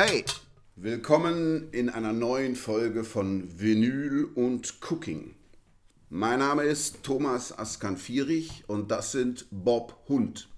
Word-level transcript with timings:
Hey, 0.00 0.24
willkommen 0.76 1.72
in 1.72 1.88
einer 1.88 2.12
neuen 2.12 2.54
Folge 2.54 3.02
von 3.02 3.58
Vinyl 3.58 4.26
und 4.32 4.74
Cooking. 4.88 5.34
Mein 6.08 6.38
Name 6.38 6.62
ist 6.62 7.02
Thomas 7.02 7.58
Askan-Fierich 7.58 8.62
und 8.68 8.92
das 8.92 9.10
sind 9.10 9.48
Bob 9.50 9.98
Hund. 10.08 10.48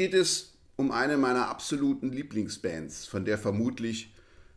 Geht 0.00 0.14
es 0.14 0.54
um 0.76 0.92
eine 0.92 1.18
meiner 1.18 1.48
absoluten 1.48 2.10
Lieblingsbands, 2.10 3.04
von 3.04 3.26
der 3.26 3.36
vermutlich 3.36 4.14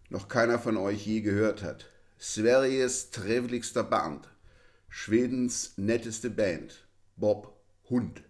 noch 0.09 0.29
keiner 0.29 0.57
von 0.57 0.77
euch 0.77 1.05
je 1.05 1.19
gehört 1.19 1.63
hat. 1.63 1.89
Sveriges 2.17 3.11
trevligster 3.11 3.83
Band, 3.83 4.29
Schwedens 4.87 5.73
netteste 5.75 6.29
Band, 6.29 6.87
Bob 7.17 7.61
Hund. 7.89 8.23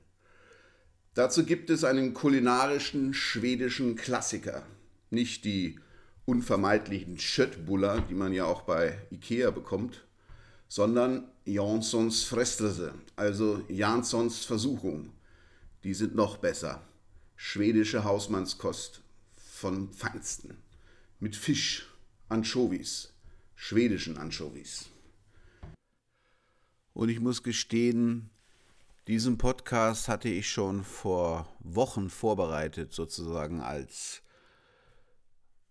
Dazu 1.13 1.45
gibt 1.45 1.69
es 1.69 1.83
einen 1.83 2.15
kulinarischen 2.15 3.13
schwedischen 3.13 3.95
Klassiker, 3.95 4.63
nicht 5.11 5.45
die 5.45 5.79
unvermeidlichen 6.25 7.17
Köttbullar, 7.17 8.01
die 8.09 8.15
man 8.15 8.33
ja 8.33 8.45
auch 8.45 8.63
bei 8.63 8.97
Ikea 9.11 9.51
bekommt, 9.51 10.03
sondern 10.67 11.29
Janssons 11.45 12.23
Frestelse, 12.23 12.95
also 13.15 13.63
Janssons 13.67 14.45
Versuchung 14.45 15.11
die 15.83 15.93
sind 15.93 16.15
noch 16.15 16.37
besser. 16.37 16.81
Schwedische 17.45 18.05
Hausmannskost 18.05 19.01
von 19.35 19.91
Feinsten. 19.91 20.55
Mit 21.19 21.35
Fisch, 21.35 21.93
Anchovies, 22.29 23.11
schwedischen 23.53 24.17
Anchovies. 24.17 24.85
Und 26.93 27.09
ich 27.09 27.19
muss 27.19 27.43
gestehen, 27.43 28.29
diesen 29.07 29.37
Podcast 29.37 30.07
hatte 30.07 30.29
ich 30.29 30.49
schon 30.49 30.85
vor 30.85 31.53
Wochen 31.59 32.09
vorbereitet, 32.09 32.93
sozusagen 32.93 33.59
als 33.59 34.21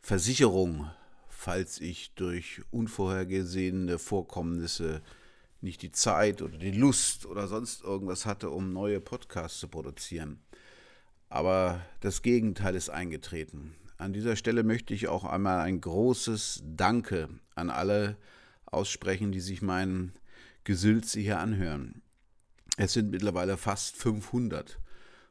Versicherung, 0.03 0.91
falls 1.31 1.81
ich 1.81 2.13
durch 2.15 2.61
unvorhergesehene 2.71 3.99
Vorkommnisse 3.99 5.01
nicht 5.63 5.81
die 5.81 5.91
Zeit 5.91 6.43
oder 6.43 6.59
die 6.59 6.73
Lust 6.73 7.25
oder 7.25 7.49
sonst 7.49 7.83
irgendwas 7.83 8.27
hatte, 8.27 8.51
um 8.51 8.75
neue 8.75 9.01
Podcasts 9.01 9.59
zu 9.59 9.69
produzieren. 9.69 10.39
Aber 11.33 11.81
das 12.01 12.21
Gegenteil 12.21 12.75
ist 12.75 12.91
eingetreten. 12.91 13.75
An 13.97 14.13
dieser 14.13 14.37
Stelle 14.37 14.65
möchte 14.65 14.93
ich 14.93 15.09
auch 15.09 15.25
einmal 15.25 15.61
ein 15.61 15.81
großes 15.81 16.63
Danke 16.63 17.31
an 17.55 17.71
alle 17.71 18.19
aussprechen, 18.67 19.33
die 19.33 19.41
sich 19.41 19.63
meinen 19.63 20.13
Gesülze 20.65 21.21
hier 21.21 21.39
anhören. 21.39 22.03
Es 22.77 22.93
sind 22.93 23.13
mittlerweile 23.13 23.57
fast 23.57 23.97
500 23.97 24.79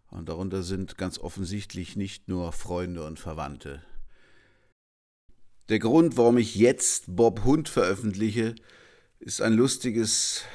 und 0.10 0.28
darunter 0.28 0.64
sind 0.64 0.98
ganz 0.98 1.20
offensichtlich 1.20 1.96
nicht 1.96 2.28
nur 2.28 2.52
Freunde 2.52 3.06
und 3.06 3.20
Verwandte. 3.20 3.84
Der 5.70 5.78
Grund, 5.78 6.18
warum 6.18 6.40
ich 6.40 6.56
jetzt 6.56 7.16
Bob 7.16 7.44
Hund 7.44 7.70
veröffentliche, 7.70 8.56
ist 9.20 9.40
ein 9.40 9.54
lustiges 9.54 10.46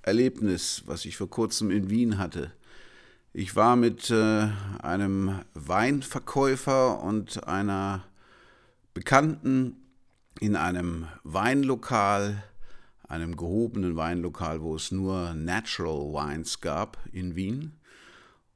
Erlebnis, 0.00 0.84
was 0.86 1.04
ich 1.04 1.18
vor 1.18 1.28
kurzem 1.28 1.70
in 1.70 1.90
Wien 1.90 2.16
hatte. 2.16 2.54
Ich 3.32 3.54
war 3.54 3.76
mit 3.76 4.10
äh, 4.10 4.48
einem 4.82 5.42
Weinverkäufer 5.54 7.00
und 7.00 7.46
einer 7.46 8.02
Bekannten 8.92 9.76
in 10.40 10.56
einem 10.56 11.06
Weinlokal, 11.22 12.42
einem 13.06 13.36
gehobenen 13.36 13.94
Weinlokal, 13.94 14.62
wo 14.62 14.74
es 14.74 14.90
nur 14.90 15.34
Natural 15.34 16.12
Wines 16.12 16.60
gab 16.60 16.98
in 17.12 17.36
Wien. 17.36 17.78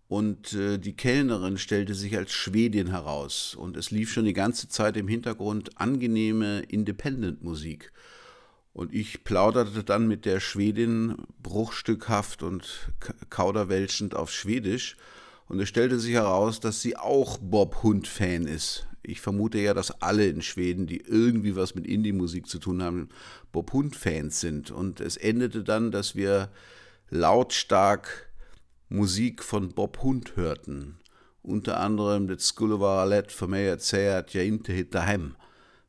Und 0.08 0.54
äh, 0.54 0.78
die 0.78 0.96
Kellnerin 0.96 1.56
stellte 1.56 1.94
sich 1.94 2.16
als 2.16 2.32
Schwedin 2.32 2.88
heraus. 2.88 3.54
Und 3.54 3.76
es 3.76 3.92
lief 3.92 4.12
schon 4.12 4.24
die 4.24 4.32
ganze 4.32 4.68
Zeit 4.68 4.96
im 4.96 5.06
Hintergrund 5.06 5.80
angenehme 5.80 6.62
Independent-Musik. 6.62 7.92
Und 8.74 8.92
ich 8.92 9.22
plauderte 9.22 9.84
dann 9.84 10.08
mit 10.08 10.24
der 10.24 10.40
Schwedin 10.40 11.14
bruchstückhaft 11.40 12.42
und 12.42 12.90
kauderwelschend 13.30 14.16
auf 14.16 14.32
Schwedisch. 14.32 14.96
Und 15.46 15.60
es 15.60 15.68
stellte 15.68 16.00
sich 16.00 16.14
heraus, 16.14 16.58
dass 16.58 16.82
sie 16.82 16.96
auch 16.96 17.38
Bob 17.38 17.84
Hund-Fan 17.84 18.48
ist. 18.48 18.88
Ich 19.04 19.20
vermute 19.20 19.58
ja, 19.58 19.74
dass 19.74 20.02
alle 20.02 20.26
in 20.26 20.42
Schweden, 20.42 20.88
die 20.88 21.00
irgendwie 21.00 21.54
was 21.54 21.76
mit 21.76 21.86
Indie-Musik 21.86 22.48
zu 22.48 22.58
tun 22.58 22.82
haben, 22.82 23.10
Bob 23.52 23.72
Hund-Fans 23.72 24.40
sind. 24.40 24.72
Und 24.72 25.00
es 25.00 25.16
endete 25.16 25.62
dann, 25.62 25.92
dass 25.92 26.16
wir 26.16 26.50
lautstark 27.10 28.28
Musik 28.88 29.44
von 29.44 29.68
Bob 29.68 30.02
Hund 30.02 30.34
hörten. 30.34 30.98
Unter 31.42 31.78
anderem 31.78 32.26
das 32.26 32.48
skulle 32.48 32.80
vara 32.80 33.04
lätt 33.04 33.30
för 33.30 33.46
mig 33.46 33.70
att 33.70 33.82
säga. 33.82 34.24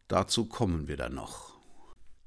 Dazu 0.08 0.46
kommen 0.46 0.88
wir 0.88 0.98
dann 0.98 1.16
noch. 1.16 1.45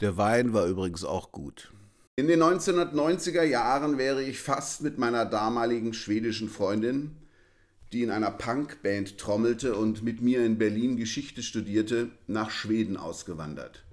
Der 0.01 0.17
Wein 0.17 0.53
war 0.53 0.67
übrigens 0.67 1.05
auch 1.05 1.33
gut. 1.33 1.73
In 2.15 2.29
den 2.29 2.41
1990er 2.41 3.43
Jahren 3.43 3.99
wäre 3.99 4.23
ich 4.23 4.41
fast 4.41 4.83
mit 4.83 4.97
meiner 4.97 5.25
damaligen 5.25 5.93
schwedischen 5.93 6.49
Freundin, 6.49 7.17
die 7.93 8.03
in 8.03 8.11
einer 8.11 8.31
Punkband 8.31 9.19
trommelte 9.19 9.75
und 9.75 10.05
mit 10.05 10.21
mir 10.21 10.45
in 10.45 10.57
Berlin 10.57 10.97
Geschichte 10.97 11.43
studierte, 11.43 12.11
nach 12.29 12.51
Schweden 12.51 12.97
ausgewandert. 12.97 13.85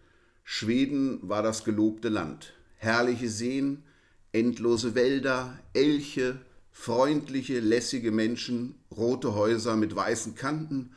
Schweden 0.44 1.20
war 1.24 1.42
das 1.42 1.64
gelobte 1.64 2.10
Land. 2.10 2.54
Herrliche 2.78 3.30
Seen, 3.30 3.84
endlose 4.32 4.94
Wälder, 4.94 5.58
Elche, 5.74 6.38
freundliche, 6.72 7.60
lässige 7.60 8.12
Menschen, 8.12 8.76
rote 8.96 9.34
Häuser 9.34 9.76
mit 9.76 9.96
weißen 9.96 10.36
Kanten, 10.36 10.92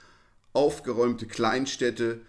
aufgeräumte 0.53 1.27
Kleinstädte, 1.27 2.21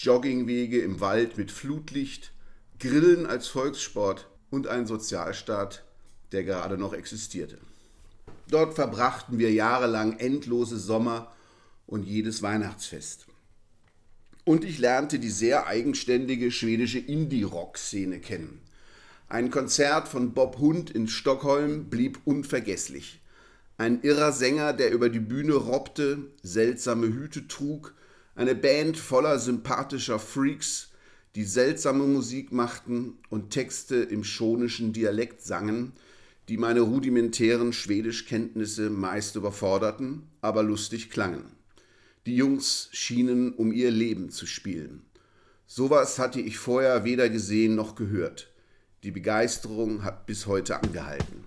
Joggingwege 0.00 0.80
im 0.80 1.00
Wald 1.00 1.38
mit 1.38 1.50
Flutlicht, 1.50 2.32
Grillen 2.78 3.26
als 3.26 3.48
Volkssport 3.48 4.28
und 4.48 4.68
ein 4.68 4.86
Sozialstaat, 4.86 5.82
der 6.30 6.44
gerade 6.44 6.78
noch 6.78 6.92
existierte. 6.92 7.58
Dort 8.48 8.74
verbrachten 8.74 9.40
wir 9.40 9.52
jahrelang 9.52 10.16
endlose 10.20 10.78
Sommer 10.78 11.34
und 11.88 12.04
jedes 12.04 12.42
Weihnachtsfest. 12.42 13.26
Und 14.44 14.64
ich 14.64 14.78
lernte 14.78 15.18
die 15.18 15.30
sehr 15.30 15.66
eigenständige 15.66 16.52
schwedische 16.52 17.00
Indie-Rock-Szene 17.00 18.20
kennen. 18.20 18.60
Ein 19.28 19.50
Konzert 19.50 20.06
von 20.06 20.32
Bob 20.32 20.58
Hund 20.58 20.90
in 20.90 21.08
Stockholm 21.08 21.90
blieb 21.90 22.20
unvergesslich. 22.24 23.20
Ein 23.78 24.00
irrer 24.02 24.30
Sänger, 24.30 24.74
der 24.74 24.92
über 24.92 25.08
die 25.08 25.18
Bühne 25.18 25.54
robbte, 25.54 26.30
seltsame 26.44 27.08
Hüte 27.08 27.48
trug, 27.48 27.94
eine 28.38 28.54
Band 28.54 28.96
voller 28.96 29.40
sympathischer 29.40 30.20
Freaks, 30.20 30.90
die 31.34 31.42
seltsame 31.42 32.04
Musik 32.04 32.52
machten 32.52 33.18
und 33.30 33.50
Texte 33.50 33.96
im 33.96 34.22
schonischen 34.22 34.92
Dialekt 34.92 35.42
sangen, 35.42 35.92
die 36.48 36.56
meine 36.56 36.82
rudimentären 36.82 37.72
Schwedischkenntnisse 37.72 38.90
meist 38.90 39.34
überforderten, 39.34 40.28
aber 40.40 40.62
lustig 40.62 41.10
klangen. 41.10 41.46
Die 42.26 42.36
Jungs 42.36 42.90
schienen 42.92 43.52
um 43.54 43.72
ihr 43.72 43.90
Leben 43.90 44.30
zu 44.30 44.46
spielen. 44.46 45.02
Sowas 45.66 46.20
hatte 46.20 46.40
ich 46.40 46.58
vorher 46.58 47.02
weder 47.02 47.28
gesehen 47.30 47.74
noch 47.74 47.96
gehört. 47.96 48.52
Die 49.02 49.10
Begeisterung 49.10 50.04
hat 50.04 50.26
bis 50.26 50.46
heute 50.46 50.80
angehalten. 50.80 51.44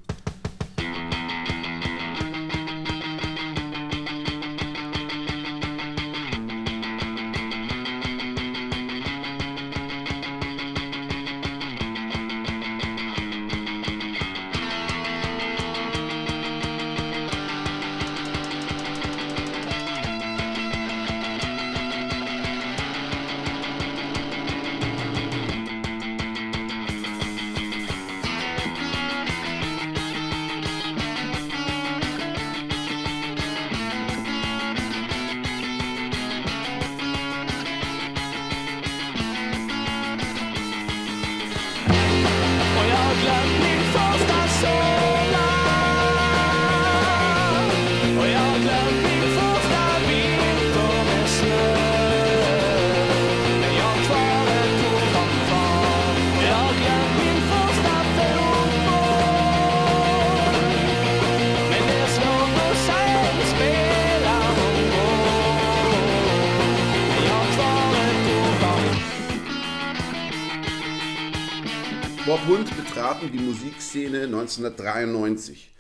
Bob 72.32 72.48
Hund 72.48 72.78
betraten 72.78 73.30
die 73.34 73.40
Musikszene 73.40 74.24
1993, 74.24 75.76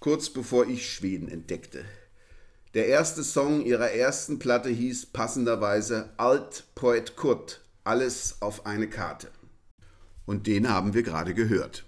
kurz 0.00 0.30
bevor 0.30 0.66
ich 0.66 0.92
Schweden 0.92 1.28
entdeckte. 1.28 1.84
Der 2.74 2.88
erste 2.88 3.22
Song 3.22 3.64
ihrer 3.64 3.92
ersten 3.92 4.40
Platte 4.40 4.68
hieß 4.68 5.06
passenderweise 5.06 6.10
Alt 6.16 6.64
Poet 6.74 7.14
Kurt, 7.14 7.60
alles 7.84 8.38
auf 8.40 8.66
eine 8.66 8.88
Karte. 8.88 9.28
Und 10.26 10.48
den 10.48 10.68
haben 10.68 10.92
wir 10.92 11.04
gerade 11.04 11.34
gehört. 11.34 11.84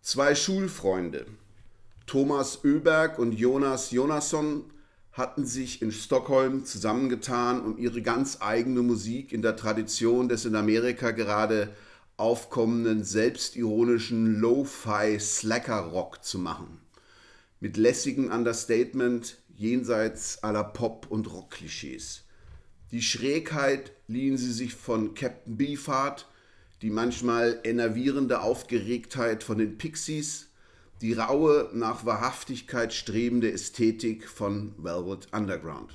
Zwei 0.00 0.36
Schulfreunde, 0.36 1.26
Thomas 2.06 2.60
Öberg 2.62 3.18
und 3.18 3.32
Jonas 3.32 3.90
Jonasson, 3.90 4.62
hatten 5.10 5.44
sich 5.44 5.82
in 5.82 5.90
Stockholm 5.90 6.64
zusammengetan, 6.64 7.62
um 7.62 7.78
ihre 7.78 8.00
ganz 8.00 8.38
eigene 8.42 8.82
Musik 8.82 9.32
in 9.32 9.42
der 9.42 9.56
Tradition 9.56 10.28
des 10.28 10.44
in 10.44 10.54
Amerika 10.54 11.10
gerade 11.10 11.74
aufkommenden 12.16 13.04
selbstironischen 13.04 14.40
Lo-Fi 14.40 15.18
Slacker 15.20 15.80
Rock 15.80 16.24
zu 16.24 16.38
machen. 16.38 16.80
Mit 17.60 17.76
lässigem 17.76 18.30
Understatement 18.30 19.38
jenseits 19.56 20.42
aller 20.42 20.64
Pop- 20.64 21.10
und 21.10 21.32
Rock-Klischees. 21.32 22.24
Die 22.90 23.02
Schrägheit 23.02 23.92
liehen 24.06 24.36
sie 24.38 24.52
sich 24.52 24.74
von 24.74 25.14
Captain 25.14 25.56
Beefheart, 25.56 26.28
die 26.82 26.90
manchmal 26.90 27.60
enervierende 27.64 28.40
Aufgeregtheit 28.40 29.42
von 29.42 29.58
den 29.58 29.78
Pixies, 29.78 30.48
die 31.00 31.14
raue, 31.14 31.70
nach 31.72 32.06
Wahrhaftigkeit 32.06 32.94
strebende 32.94 33.50
Ästhetik 33.50 34.28
von 34.28 34.74
Velvet 34.78 35.28
Underground 35.32 35.92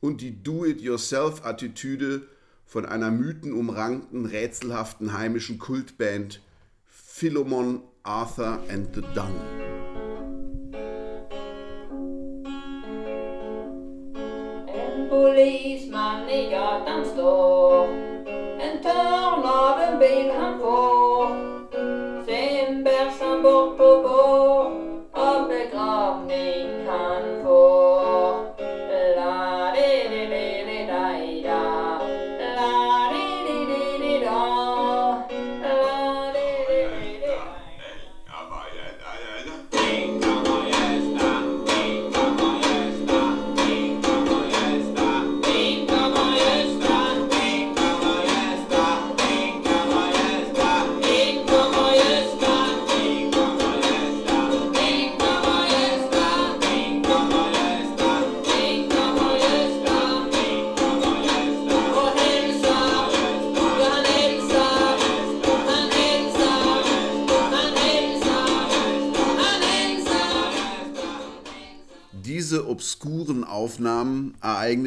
und 0.00 0.20
die 0.20 0.42
Do-it-yourself-Attitüde 0.42 2.26
von 2.70 2.86
einer 2.86 3.10
mythenumrankten, 3.10 4.26
rätselhaften 4.26 5.12
heimischen 5.12 5.58
Kultband 5.58 6.40
Philemon 6.86 7.82
Arthur 8.04 8.60
and 8.70 8.94
the 8.94 9.02
Dung. 9.12 9.34
Polisman 15.08 16.28
i 16.28 16.50
gatan 16.50 17.04
står 17.04 17.88
En 18.60 18.82
törn 18.82 19.44
av 19.44 19.80
en 19.80 19.98
bil 19.98 20.30
han 20.30 20.58
får 20.60 21.28
Sen 22.26 22.84
bärs 22.84 23.20
han 23.20 23.42
bort 23.42 23.76
på 23.76 23.90
bår 24.06 24.70
Av 25.12 25.48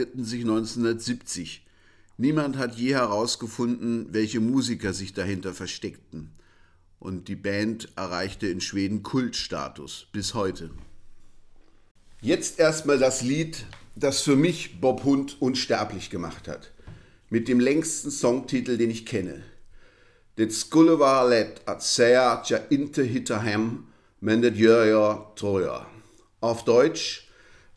ereigneten 0.04 0.26
sich 0.26 0.42
1970. 0.42 1.66
Niemand 2.18 2.58
hat 2.58 2.76
je 2.76 2.94
herausgefunden, 2.94 4.08
welche 4.12 4.40
Musiker 4.40 4.94
sich 4.94 5.14
dahinter 5.14 5.54
versteckten. 5.54 6.32
Und 7.00 7.28
die 7.28 7.36
Band 7.36 7.90
erreichte 7.96 8.48
in 8.48 8.62
Schweden 8.62 9.04
Kultstatus 9.04 10.08
bis 10.12 10.34
heute. 10.34 10.70
Jetzt 12.22 12.60
erstmal 12.60 13.00
das 13.00 13.22
Lied, 13.22 13.66
das 13.96 14.22
für 14.22 14.36
mich 14.36 14.80
Bob 14.80 15.04
Hund 15.04 15.42
unsterblich 15.42 16.10
gemacht 16.10 16.48
hat. 16.48 16.72
Mit 17.30 17.48
dem 17.48 17.60
längsten 17.60 18.12
Songtitel, 18.12 18.78
den 18.78 18.92
ich 18.92 19.06
kenne. 19.06 19.44
Det 20.38 20.52
skulle 20.54 20.98
vara 20.98 21.24
lätt 21.24 21.68
att 21.68 21.84
säga 21.84 22.32
att 22.32 22.50
jag 22.50 22.62
inte 22.70 23.04
hittar 23.04 23.40
hem, 23.40 23.86
men 24.20 24.42
det 24.42 24.56
gör 24.56 24.86
jag, 24.86 25.36
tror 25.36 25.62
jag. 25.62 25.86
Auf 26.40 26.64
Deutsch, 26.66 27.23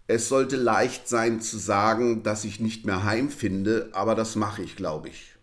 es 0.09 0.29
sollte 0.29 0.57
leicht 0.57 1.09
sein 1.09 1.41
zu 1.41 1.59
sagen, 1.59 2.23
dass 2.23 2.45
ich 2.45 2.61
nicht 2.61 2.87
mehr 2.87 3.05
heimfinde, 3.05 3.91
aber 3.93 4.15
das 4.15 4.37
mache 4.37 4.63
ich, 4.63 4.77
glaube 4.77 5.09
ich. 5.09 5.35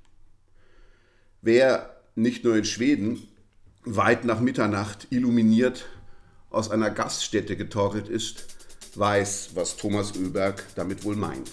Wer 1.41 1.97
nicht 2.15 2.43
nur 2.43 2.55
in 2.55 2.65
Schweden 2.65 3.27
weit 3.83 4.23
nach 4.23 4.39
Mitternacht 4.39 5.07
illuminiert 5.09 5.85
aus 6.49 6.71
einer 6.71 6.89
Gaststätte 6.89 7.57
getorkelt 7.57 8.07
ist, 8.07 8.45
weiß, 8.95 9.49
was 9.55 9.75
Thomas 9.75 10.15
Oeberg 10.15 10.63
damit 10.75 11.03
wohl 11.03 11.15
meint. 11.15 11.49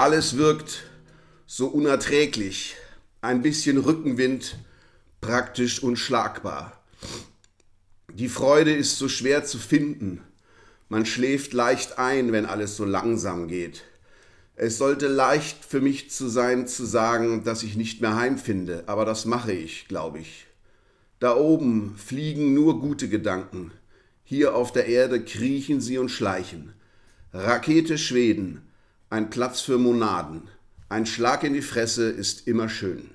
Alles 0.00 0.38
wirkt 0.38 0.84
so 1.44 1.66
unerträglich, 1.66 2.74
ein 3.20 3.42
bisschen 3.42 3.76
Rückenwind, 3.76 4.56
praktisch 5.20 5.82
unschlagbar. 5.82 6.82
Die 8.10 8.30
Freude 8.30 8.72
ist 8.72 8.96
so 8.96 9.10
schwer 9.10 9.44
zu 9.44 9.58
finden. 9.58 10.22
Man 10.88 11.04
schläft 11.04 11.52
leicht 11.52 11.98
ein, 11.98 12.32
wenn 12.32 12.46
alles 12.46 12.78
so 12.78 12.86
langsam 12.86 13.46
geht. 13.46 13.84
Es 14.56 14.78
sollte 14.78 15.06
leicht 15.06 15.66
für 15.66 15.82
mich 15.82 16.10
zu 16.10 16.30
sein, 16.30 16.66
zu 16.66 16.86
sagen, 16.86 17.44
dass 17.44 17.62
ich 17.62 17.76
nicht 17.76 18.00
mehr 18.00 18.16
heimfinde, 18.16 18.84
aber 18.86 19.04
das 19.04 19.26
mache 19.26 19.52
ich, 19.52 19.86
glaube 19.86 20.20
ich. 20.20 20.46
Da 21.18 21.36
oben 21.36 21.94
fliegen 21.98 22.54
nur 22.54 22.80
gute 22.80 23.10
Gedanken. 23.10 23.70
Hier 24.24 24.54
auf 24.54 24.72
der 24.72 24.86
Erde 24.86 25.22
kriechen 25.22 25.82
sie 25.82 25.98
und 25.98 26.08
schleichen. 26.08 26.72
Rakete 27.34 27.98
Schweden, 27.98 28.62
ein 29.10 29.28
Platz 29.28 29.60
für 29.60 29.76
Monaden. 29.76 30.42
Ein 30.88 31.04
Schlag 31.04 31.42
in 31.42 31.52
die 31.52 31.62
Fresse 31.62 32.08
ist 32.08 32.46
immer 32.46 32.68
schön. 32.68 33.10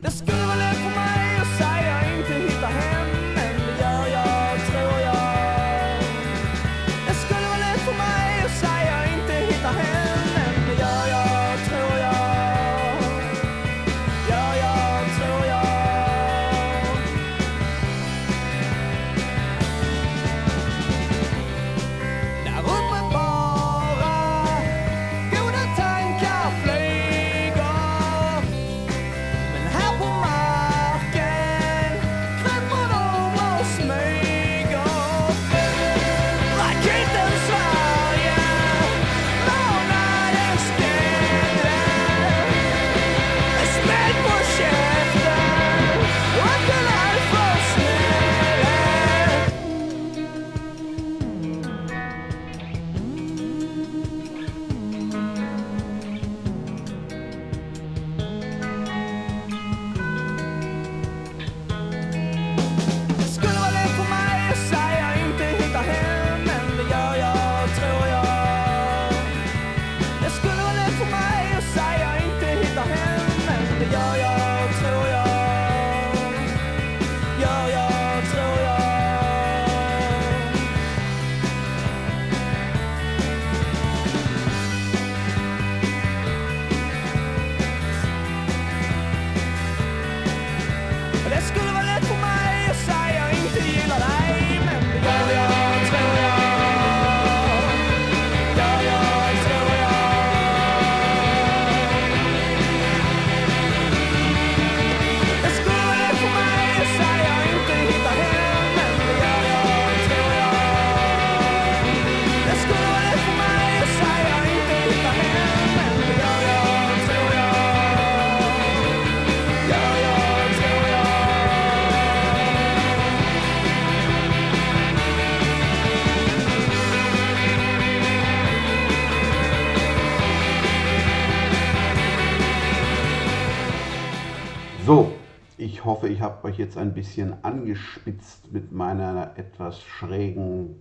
Euch 136.56 136.60
jetzt 136.60 136.78
ein 136.78 136.94
bisschen 136.94 137.44
angespitzt 137.44 138.52
mit 138.52 138.72
meiner 138.72 139.34
etwas 139.38 139.82
schrägen 139.82 140.80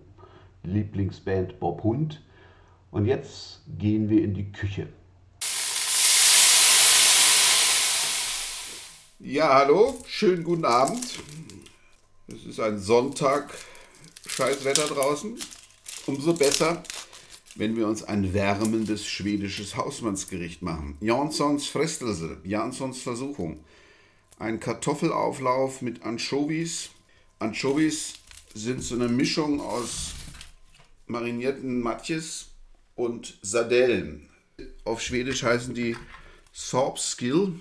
Lieblingsband 0.63 1.59
Bob 1.59 1.83
Hund. 1.83 2.23
Und 2.91 3.05
jetzt 3.05 3.61
gehen 3.77 4.09
wir 4.09 4.23
in 4.23 4.33
die 4.33 4.51
Küche. 4.53 4.87
Ja, 9.19 9.53
hallo, 9.53 10.01
schönen 10.07 10.45
guten 10.45 10.65
Abend. 10.65 11.19
Es 12.27 12.45
ist 12.45 12.59
ein 12.61 12.79
Sonntag, 12.79 13.53
scheiß 14.27 14.63
Wetter 14.63 14.87
draußen. 14.87 15.37
Umso 16.05 16.33
besser, 16.33 16.83
wenn 17.55 17.75
wir 17.75 17.87
uns 17.87 18.03
ein 18.03 18.33
wärmendes 18.33 19.05
schwedisches 19.05 19.75
Hausmannsgericht 19.75 20.61
machen. 20.61 20.95
Janssons 21.01 21.67
Frestelse, 21.67 22.37
Janssons 22.45 23.01
Versuchung. 23.01 23.59
Ein 24.37 24.59
Kartoffelauflauf 24.59 25.81
mit 25.81 26.03
Anchovies. 26.03 26.89
Anchovies 27.39 28.15
sind 28.53 28.83
so 28.83 28.95
eine 28.95 29.07
Mischung 29.07 29.61
aus 29.61 30.11
marinierten 31.07 31.79
Matjes 31.79 32.47
und 32.95 33.37
Sardellen. 33.41 34.29
Auf 34.83 35.01
Schwedisch 35.01 35.43
heißen 35.43 35.73
die 35.73 35.95
Sorbskill. 36.51 37.53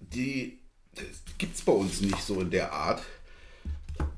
Die 0.00 0.58
gibt 1.38 1.56
es 1.56 1.62
bei 1.62 1.72
uns 1.72 2.00
nicht 2.00 2.20
so 2.20 2.40
in 2.40 2.50
der 2.50 2.72
Art. 2.72 3.02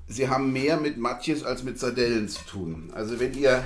Sie 0.09 0.28
haben 0.28 0.54
mehr 0.54 0.78
mit 0.78 0.97
Matjes 0.97 1.44
als 1.44 1.62
mit 1.64 1.78
Sardellen 1.78 2.30
zu 2.30 2.42
tun. 2.47 2.90
Also 2.94 3.20
wenn 3.20 3.35
ihr 3.35 3.62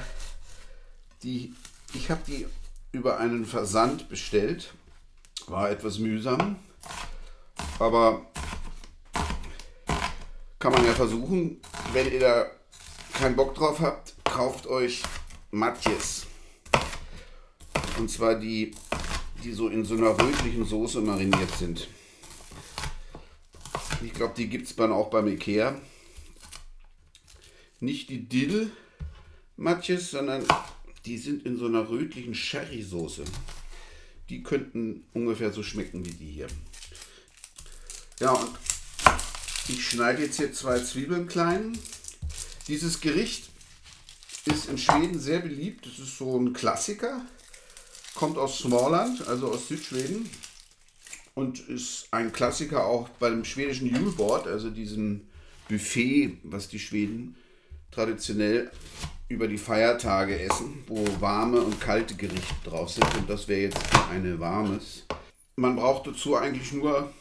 die, 1.22 1.54
ich 1.94 2.10
habe 2.10 2.22
die 2.26 2.46
über 2.90 3.18
einen 3.18 3.46
Versand 3.46 4.08
bestellt, 4.08 4.74
war 5.48 5.70
etwas 5.70 5.98
mühsam, 5.98 6.56
aber 7.78 8.26
kann 10.58 10.72
man 10.72 10.84
ja 10.86 10.92
versuchen. 10.92 11.60
Wenn 11.92 12.10
ihr 12.10 12.20
da 12.20 12.46
keinen 13.12 13.36
Bock 13.36 13.54
drauf 13.54 13.80
habt, 13.80 14.14
kauft 14.24 14.66
euch 14.66 15.02
Matjes. 15.50 16.26
Und 17.98 18.10
zwar 18.10 18.34
die, 18.34 18.74
die 19.42 19.52
so 19.52 19.68
in 19.68 19.84
so 19.84 19.94
einer 19.94 20.18
rötlichen 20.18 20.64
Soße 20.64 21.00
mariniert 21.00 21.50
sind. 21.56 21.86
Ich 24.02 24.12
glaube, 24.12 24.34
die 24.36 24.48
gibt 24.48 24.66
es 24.66 24.76
dann 24.76 24.92
auch 24.92 25.10
beim 25.10 25.28
Ikea. 25.28 25.80
Nicht 27.80 28.10
die 28.10 28.28
Dill 28.28 28.70
Matjes, 29.56 30.10
sondern 30.10 30.44
die 31.06 31.18
sind 31.18 31.44
in 31.44 31.56
so 31.56 31.66
einer 31.66 31.88
rötlichen 31.88 32.34
Sherry-Soße. 32.34 33.24
Die 34.28 34.42
könnten 34.42 35.04
ungefähr 35.12 35.52
so 35.52 35.62
schmecken 35.62 36.04
wie 36.04 36.12
die 36.12 36.30
hier. 36.30 36.46
Ja, 38.20 38.32
und 38.32 38.50
ich 39.68 39.86
schneide 39.86 40.22
jetzt 40.22 40.36
hier 40.36 40.52
zwei 40.52 40.78
Zwiebeln 40.80 41.26
klein. 41.26 41.78
Dieses 42.68 43.00
Gericht 43.00 43.50
ist 44.44 44.68
in 44.68 44.78
Schweden 44.78 45.18
sehr 45.18 45.40
beliebt. 45.40 45.86
Das 45.86 45.98
ist 45.98 46.18
so 46.18 46.38
ein 46.38 46.52
Klassiker. 46.52 47.24
Kommt 48.14 48.38
aus 48.38 48.58
Småland, 48.58 49.26
also 49.26 49.50
aus 49.50 49.68
Südschweden. 49.68 50.28
Und 51.34 51.58
ist 51.68 52.06
ein 52.12 52.32
Klassiker 52.32 52.86
auch 52.86 53.08
beim 53.08 53.44
schwedischen 53.44 53.92
Julbord, 53.92 54.46
also 54.46 54.70
diesem 54.70 55.22
Buffet, 55.68 56.38
was 56.44 56.68
die 56.68 56.78
Schweden 56.78 57.36
traditionell 57.90 58.70
über 59.34 59.48
die 59.48 59.58
Feiertage 59.58 60.38
essen, 60.38 60.84
wo 60.86 61.04
warme 61.20 61.60
und 61.60 61.80
kalte 61.80 62.14
Gerichte 62.14 62.54
drauf 62.62 62.90
sind. 62.90 63.12
Und 63.16 63.28
das 63.28 63.48
wäre 63.48 63.62
jetzt 63.62 63.80
eine 64.12 64.38
warmes. 64.38 65.06
Man 65.56 65.74
braucht 65.74 66.06
dazu 66.06 66.36
eigentlich 66.36 66.72
nur 66.72 67.12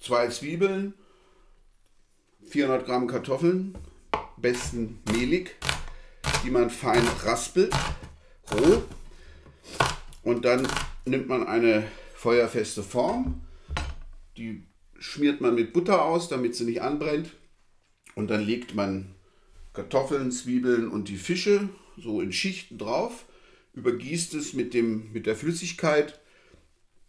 zwei 0.00 0.28
Zwiebeln, 0.28 0.94
400 2.48 2.86
Gramm 2.86 3.06
Kartoffeln, 3.06 3.76
besten 4.38 5.00
mehlig, 5.12 5.54
die 6.42 6.50
man 6.50 6.70
fein 6.70 7.06
raspelt, 7.24 7.74
roh. 8.50 8.82
Und 10.22 10.46
dann 10.46 10.66
nimmt 11.04 11.28
man 11.28 11.46
eine 11.46 11.86
feuerfeste 12.14 12.82
Form, 12.82 13.42
die 14.38 14.66
schmiert 14.98 15.42
man 15.42 15.54
mit 15.54 15.74
Butter 15.74 16.06
aus, 16.06 16.28
damit 16.28 16.54
sie 16.54 16.64
nicht 16.64 16.80
anbrennt. 16.80 17.36
Und 18.14 18.30
dann 18.30 18.40
legt 18.40 18.74
man 18.74 19.14
Kartoffeln, 19.74 20.30
Zwiebeln 20.30 20.88
und 20.88 21.08
die 21.08 21.16
Fische 21.16 21.68
so 21.96 22.20
in 22.20 22.32
Schichten 22.32 22.78
drauf, 22.78 23.26
übergießt 23.74 24.34
es 24.34 24.52
mit, 24.52 24.72
dem, 24.72 25.12
mit 25.12 25.26
der 25.26 25.36
Flüssigkeit, 25.36 26.20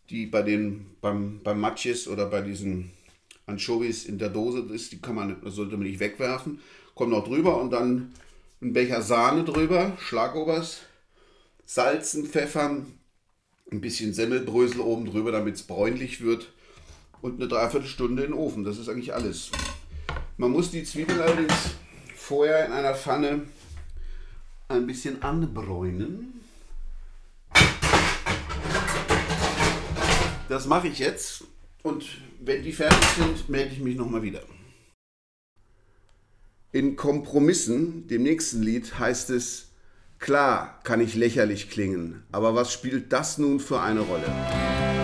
die 0.09 0.25
bei 0.25 0.41
den, 0.41 0.87
beim, 0.99 1.41
beim 1.43 1.59
Matjes 1.59 2.07
oder 2.07 2.25
bei 2.25 2.41
diesen 2.41 2.91
Anchovies 3.45 4.05
in 4.05 4.17
der 4.17 4.29
Dose 4.29 4.59
ist, 4.73 4.91
die 4.91 4.99
kann 4.99 5.15
man, 5.15 5.37
sollte 5.45 5.77
man 5.77 5.87
nicht 5.87 5.99
wegwerfen. 5.99 6.59
Kommt 6.95 7.11
noch 7.11 7.27
drüber 7.27 7.61
und 7.61 7.71
dann 7.71 8.13
ein 8.61 8.73
Becher 8.73 9.01
Sahne 9.01 9.43
drüber, 9.43 9.95
Schlagobers, 9.99 10.81
salzen, 11.65 12.25
pfeffern, 12.25 12.97
ein 13.71 13.81
bisschen 13.81 14.13
Semmelbrösel 14.13 14.79
oben 14.79 15.05
drüber, 15.05 15.31
damit 15.31 15.55
es 15.55 15.63
bräunlich 15.63 16.21
wird 16.21 16.51
und 17.21 17.35
eine 17.35 17.47
Dreiviertelstunde 17.47 18.23
in 18.23 18.31
den 18.31 18.39
Ofen. 18.39 18.63
Das 18.63 18.77
ist 18.77 18.89
eigentlich 18.89 19.13
alles. 19.13 19.51
Man 20.37 20.51
muss 20.51 20.71
die 20.71 20.83
Zwiebeln 20.83 21.19
allerdings 21.19 21.53
vorher 22.25 22.65
in 22.65 22.71
einer 22.71 22.95
Pfanne 22.95 23.43
ein 24.67 24.87
bisschen 24.87 25.21
anbräunen. 25.21 26.41
Das 30.49 30.65
mache 30.65 30.87
ich 30.87 30.97
jetzt 30.97 31.43
und 31.83 32.03
wenn 32.39 32.63
die 32.63 32.73
fertig 32.73 33.07
sind, 33.15 33.49
melde 33.49 33.73
ich 33.73 33.79
mich 33.79 33.95
nochmal 33.95 34.23
wieder. 34.23 34.41
In 36.71 36.95
Kompromissen, 36.95 38.07
dem 38.07 38.23
nächsten 38.23 38.63
Lied, 38.63 38.97
heißt 38.97 39.29
es, 39.29 39.69
klar 40.17 40.79
kann 40.83 41.01
ich 41.01 41.13
lächerlich 41.13 41.69
klingen, 41.69 42.23
aber 42.31 42.55
was 42.55 42.73
spielt 42.73 43.13
das 43.13 43.37
nun 43.37 43.59
für 43.59 43.81
eine 43.81 44.01
Rolle? 44.01 44.94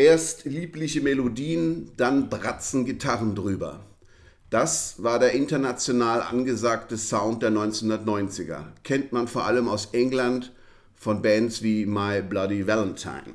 Erst 0.00 0.46
liebliche 0.46 1.02
Melodien, 1.02 1.90
dann 1.98 2.30
bratzen 2.30 2.86
Gitarren 2.86 3.34
drüber. 3.34 3.84
Das 4.48 5.02
war 5.02 5.18
der 5.18 5.32
international 5.32 6.22
angesagte 6.22 6.96
Sound 6.96 7.42
der 7.42 7.50
1990er. 7.50 8.62
Kennt 8.82 9.12
man 9.12 9.28
vor 9.28 9.44
allem 9.44 9.68
aus 9.68 9.90
England 9.92 10.54
von 10.94 11.20
Bands 11.20 11.62
wie 11.62 11.84
My 11.84 12.22
Bloody 12.22 12.66
Valentine. 12.66 13.34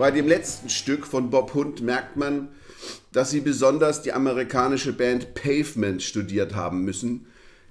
Bei 0.00 0.10
dem 0.10 0.26
letzten 0.26 0.70
Stück 0.70 1.06
von 1.06 1.28
Bob 1.28 1.52
Hund 1.52 1.82
merkt 1.82 2.16
man, 2.16 2.48
dass 3.12 3.30
sie 3.30 3.40
besonders 3.40 4.00
die 4.00 4.14
amerikanische 4.14 4.94
Band 4.94 5.34
Pavement 5.34 6.02
studiert 6.02 6.54
haben 6.54 6.86
müssen, 6.86 7.26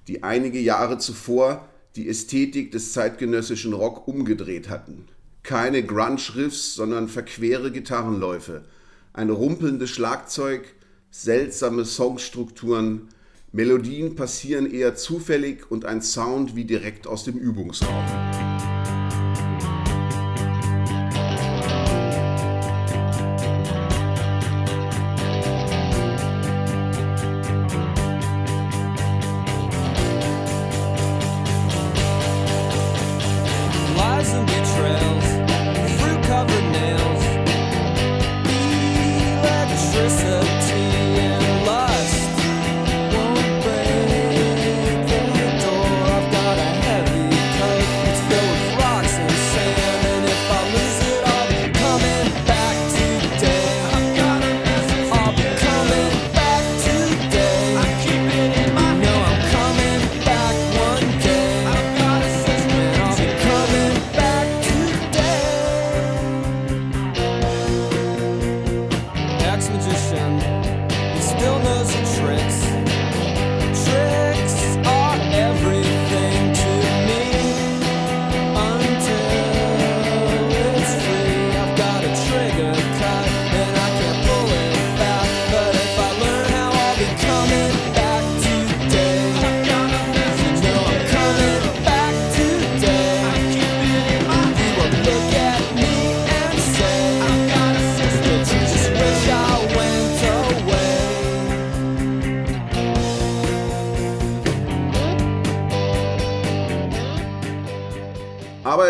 die 0.07 0.21
einige 0.21 0.59
Jahre 0.59 0.99
zuvor 0.99 1.67
die 1.95 2.07
Ästhetik 2.07 2.71
des 2.71 2.93
zeitgenössischen 2.93 3.73
Rock 3.73 4.07
umgedreht 4.07 4.69
hatten. 4.69 5.07
Keine 5.41 5.81
Grunge-Riffs, 5.81 6.75
sondern 6.75 7.07
verquere 7.07 7.71
Gitarrenläufe, 7.71 8.63
ein 9.11 9.31
rumpelndes 9.31 9.89
Schlagzeug, 9.89 10.75
seltsame 11.09 11.83
Songstrukturen, 11.83 13.07
Melodien 13.51 14.15
passieren 14.15 14.71
eher 14.71 14.93
zufällig 14.93 15.71
und 15.71 15.83
ein 15.83 16.03
Sound 16.03 16.55
wie 16.55 16.65
direkt 16.65 17.07
aus 17.07 17.23
dem 17.23 17.39
Übungsraum. 17.39 18.28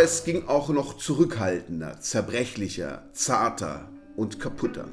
Es 0.10 0.24
ging 0.24 0.48
auch 0.48 0.70
noch 0.70 0.98
zurückhaltender, 0.98 2.00
zerbrechlicher, 2.00 3.04
zarter 3.14 3.88
und 4.16 4.40
kaputter. 4.40 4.86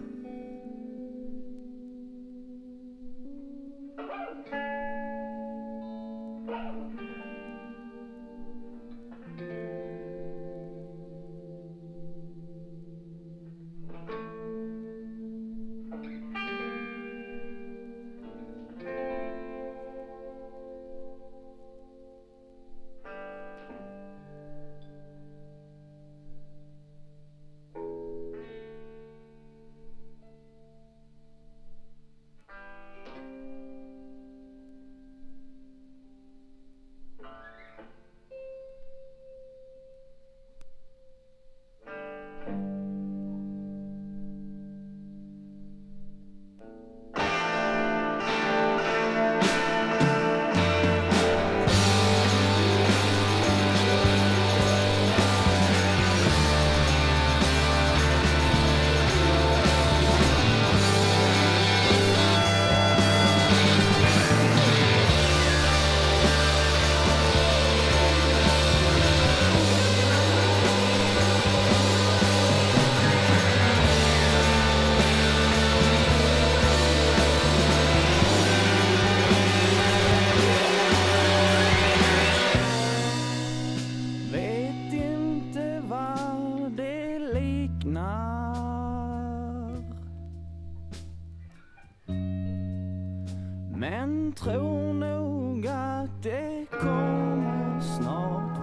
Men 93.78 94.32
tro 94.32 94.92
nog 94.92 95.66
att 95.66 96.22
det 96.22 96.66
kommer 96.80 97.80
snart. 97.80 98.55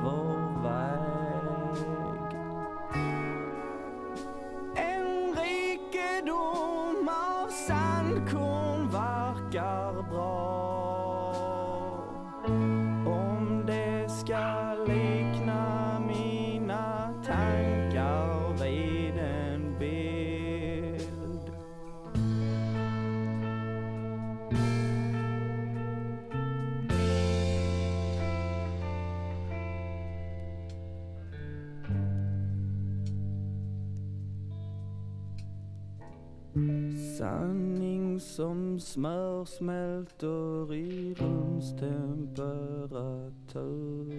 smör 38.80 39.46
smälter 39.46 40.74
i 40.74 41.14
rumstemperatur 41.14 44.14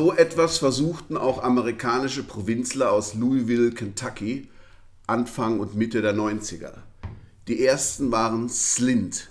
so 0.00 0.14
etwas 0.14 0.56
versuchten 0.56 1.18
auch 1.18 1.42
amerikanische 1.42 2.22
Provinzler 2.22 2.90
aus 2.90 3.12
Louisville, 3.12 3.70
Kentucky, 3.70 4.48
Anfang 5.06 5.60
und 5.60 5.76
Mitte 5.76 6.00
der 6.00 6.14
90er. 6.14 6.72
Die 7.48 7.66
ersten 7.66 8.10
waren 8.10 8.48
Slint, 8.48 9.28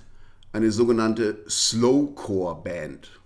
eine 0.53 0.71
sogenannte 0.71 1.39
Slowcore-Band. 1.49 3.19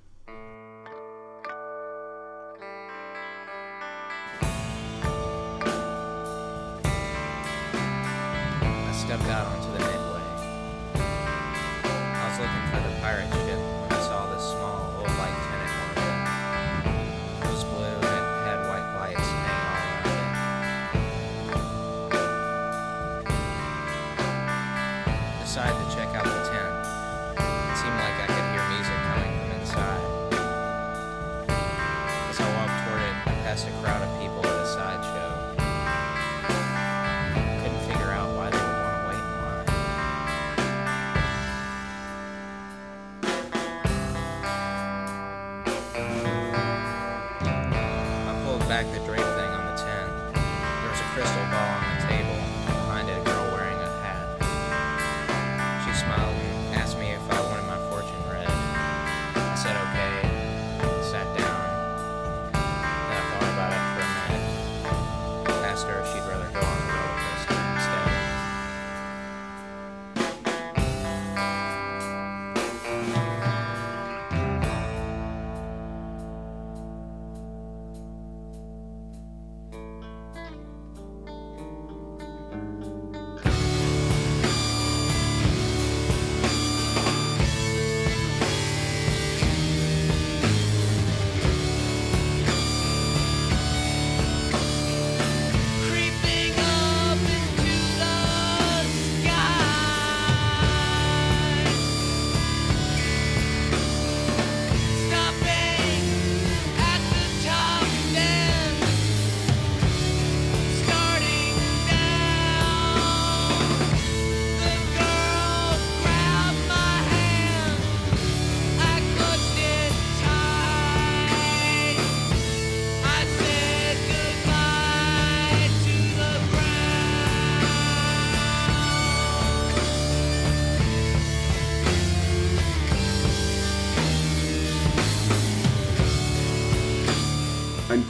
I 8.88 8.94
stepped 9.04 9.28
out 9.28 9.48
on 9.54 9.63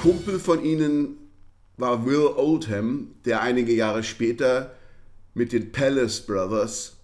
Kumpel 0.04 0.38
von 0.38 0.66
ihnen 0.66 1.16
war 1.78 2.06
Will 2.06 2.28
Oldham, 2.36 3.16
der 3.24 3.42
einige 3.42 3.74
Jahre 3.74 4.04
später 4.04 4.76
mit 5.34 5.54
den 5.54 5.72
Palace 5.72 6.20
Brothers 6.26 6.98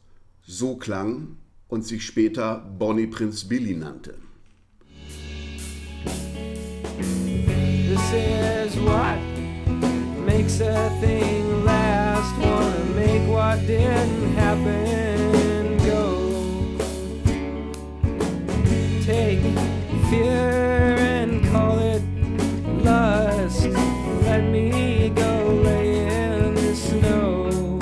so 0.45 0.75
klang 0.75 1.37
und 1.69 1.85
sich 1.85 2.05
später 2.05 2.57
Bonnie 2.77 3.07
Prince 3.07 3.47
Billy 3.47 3.73
nannte. 3.73 4.15
This 7.87 8.01
is 8.11 8.77
what 8.81 9.17
makes 10.25 10.59
a 10.59 10.89
thing 10.99 11.63
last, 11.63 12.37
wanna 12.37 12.83
make 12.97 13.25
what 13.29 13.65
didn't 13.65 14.35
happen 14.35 15.77
go. 15.85 16.17
Take 19.05 19.39
fear. 20.09 20.68
me 24.41 25.09
go 25.09 25.61
lay 25.63 26.05
in 26.07 26.55
the 26.55 26.75
snow. 26.75 27.79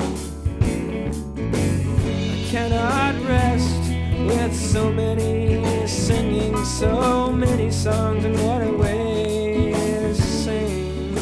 I 1.40 2.46
cannot 2.50 3.14
rest 3.26 3.90
with 4.26 4.54
so 4.54 4.92
many 4.92 5.86
singing, 5.86 6.56
so 6.64 7.30
many 7.32 7.70
songs, 7.70 8.24
and 8.24 8.36
what 8.42 8.62
a 8.62 8.72
way 8.72 9.72
to 9.72 10.14
sing. 10.14 11.14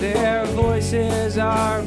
Their 0.00 0.44
voices 0.46 1.38
are. 1.38 1.82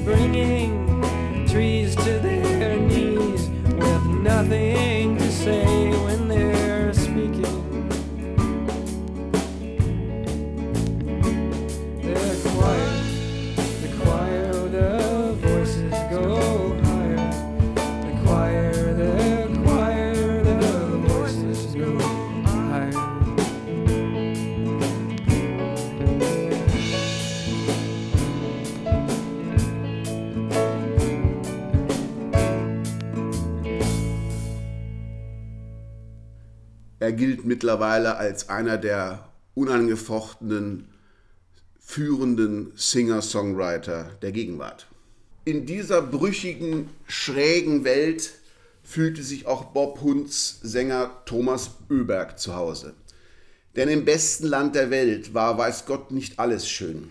Er 37.09 37.13
gilt 37.13 37.43
mittlerweile 37.43 38.17
als 38.17 38.49
einer 38.49 38.77
der 38.77 39.27
unangefochtenen 39.55 40.89
führenden 41.79 42.71
Singer-Songwriter 42.75 44.11
der 44.21 44.31
Gegenwart. 44.31 44.85
In 45.43 45.65
dieser 45.65 46.03
brüchigen, 46.03 46.91
schrägen 47.07 47.83
Welt 47.83 48.33
fühlte 48.83 49.23
sich 49.23 49.47
auch 49.47 49.73
Bob 49.73 50.01
Hunds 50.01 50.59
Sänger 50.61 51.23
Thomas 51.25 51.71
Oeberg 51.89 52.37
zu 52.37 52.53
Hause. 52.53 52.93
Denn 53.75 53.89
im 53.89 54.05
besten 54.05 54.45
Land 54.45 54.75
der 54.75 54.91
Welt 54.91 55.33
war, 55.33 55.57
weiß 55.57 55.87
Gott, 55.87 56.11
nicht 56.11 56.37
alles 56.37 56.69
schön. 56.69 57.09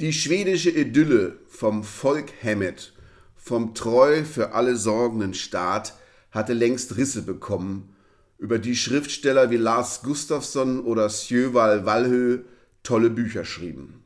Die 0.00 0.14
schwedische 0.14 0.70
Idylle 0.70 1.36
vom 1.46 1.84
Volk 1.84 2.32
Hemmet, 2.40 2.94
vom 3.36 3.74
treu 3.74 4.24
für 4.24 4.52
alle 4.52 4.76
sorgenden 4.76 5.34
Staat, 5.34 5.92
hatte 6.30 6.54
längst 6.54 6.96
Risse 6.96 7.20
bekommen, 7.20 7.92
über 8.38 8.58
die 8.58 8.76
Schriftsteller 8.76 9.50
wie 9.50 9.56
Lars 9.56 10.02
Gustafsson 10.02 10.80
oder 10.80 11.08
Sjöwal 11.08 11.86
Wallhö 11.86 12.40
tolle 12.82 13.10
Bücher 13.10 13.44
schrieben. 13.44 14.04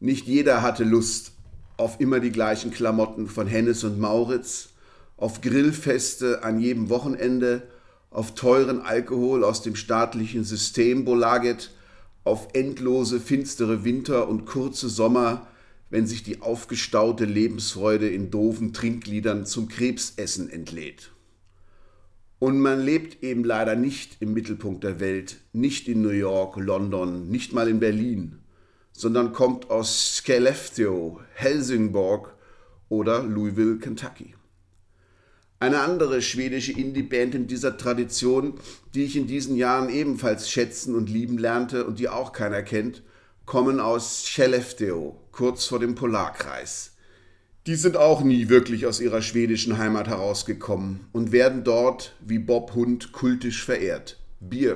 Nicht 0.00 0.26
jeder 0.26 0.62
hatte 0.62 0.84
Lust 0.84 1.32
auf 1.76 2.00
immer 2.00 2.20
die 2.20 2.32
gleichen 2.32 2.70
Klamotten 2.70 3.28
von 3.28 3.46
Hennes 3.46 3.84
und 3.84 3.98
Mauritz, 3.98 4.70
auf 5.16 5.40
Grillfeste 5.40 6.44
an 6.44 6.60
jedem 6.60 6.88
Wochenende, 6.88 7.62
auf 8.10 8.34
teuren 8.34 8.80
Alkohol 8.80 9.44
aus 9.44 9.62
dem 9.62 9.76
staatlichen 9.76 10.44
System 10.44 11.04
Bolaget, 11.04 11.70
auf 12.24 12.48
endlose 12.52 13.20
finstere 13.20 13.84
Winter 13.84 14.28
und 14.28 14.44
kurze 14.46 14.88
Sommer, 14.88 15.46
wenn 15.90 16.06
sich 16.06 16.22
die 16.22 16.42
aufgestaute 16.42 17.24
Lebensfreude 17.24 18.08
in 18.08 18.30
doofen 18.30 18.72
Trinkliedern 18.72 19.46
zum 19.46 19.68
Krebsessen 19.68 20.50
entlädt. 20.50 21.10
Und 22.38 22.60
man 22.60 22.80
lebt 22.80 23.22
eben 23.24 23.42
leider 23.42 23.74
nicht 23.74 24.18
im 24.20 24.32
Mittelpunkt 24.32 24.84
der 24.84 25.00
Welt, 25.00 25.38
nicht 25.52 25.88
in 25.88 26.02
New 26.02 26.10
York, 26.10 26.56
London, 26.56 27.28
nicht 27.28 27.52
mal 27.52 27.68
in 27.68 27.80
Berlin, 27.80 28.38
sondern 28.92 29.32
kommt 29.32 29.70
aus 29.70 30.16
Skellefteå, 30.16 31.20
Helsingborg 31.34 32.34
oder 32.88 33.24
Louisville, 33.24 33.78
Kentucky. 33.78 34.34
Eine 35.60 35.80
andere 35.80 36.22
schwedische 36.22 36.70
Indie-Band 36.70 37.34
in 37.34 37.46
dieser 37.48 37.76
Tradition, 37.76 38.54
die 38.94 39.02
ich 39.02 39.16
in 39.16 39.26
diesen 39.26 39.56
Jahren 39.56 39.88
ebenfalls 39.88 40.48
schätzen 40.48 40.94
und 40.94 41.10
lieben 41.10 41.38
lernte 41.38 41.84
und 41.84 41.98
die 41.98 42.08
auch 42.08 42.32
keiner 42.32 42.62
kennt, 42.62 43.02
kommen 43.44 43.80
aus 43.80 44.26
Skellefteå, 44.26 45.16
kurz 45.32 45.64
vor 45.64 45.80
dem 45.80 45.96
Polarkreis. 45.96 46.92
Die 47.68 47.74
sind 47.74 47.98
auch 47.98 48.22
nie 48.22 48.48
wirklich 48.48 48.86
aus 48.86 48.98
ihrer 48.98 49.20
schwedischen 49.20 49.76
Heimat 49.76 50.08
herausgekommen 50.08 51.00
und 51.12 51.32
werden 51.32 51.64
dort 51.64 52.14
wie 52.18 52.38
Bob 52.38 52.74
Hund 52.74 53.12
kultisch 53.12 53.62
verehrt. 53.62 54.18
Beer 54.40 54.74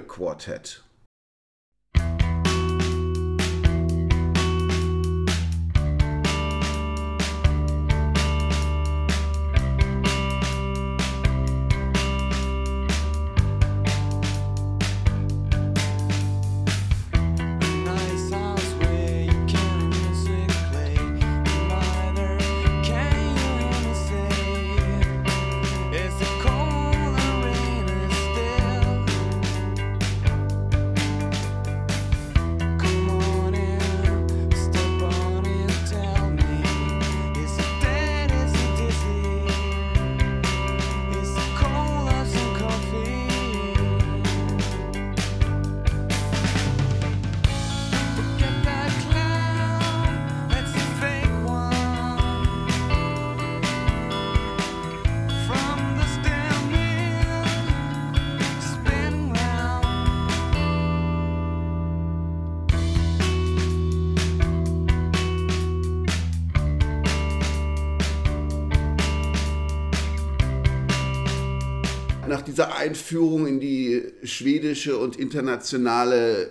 dieser 72.52 72.74
Einführung 72.76 73.46
in 73.46 73.60
die 73.60 74.12
schwedische 74.24 74.98
und 74.98 75.16
internationale 75.16 76.50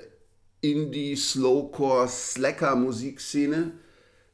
Indie, 0.60 1.16
Slowcore, 1.16 2.08
Slacker 2.10 2.76
Musikszene 2.76 3.72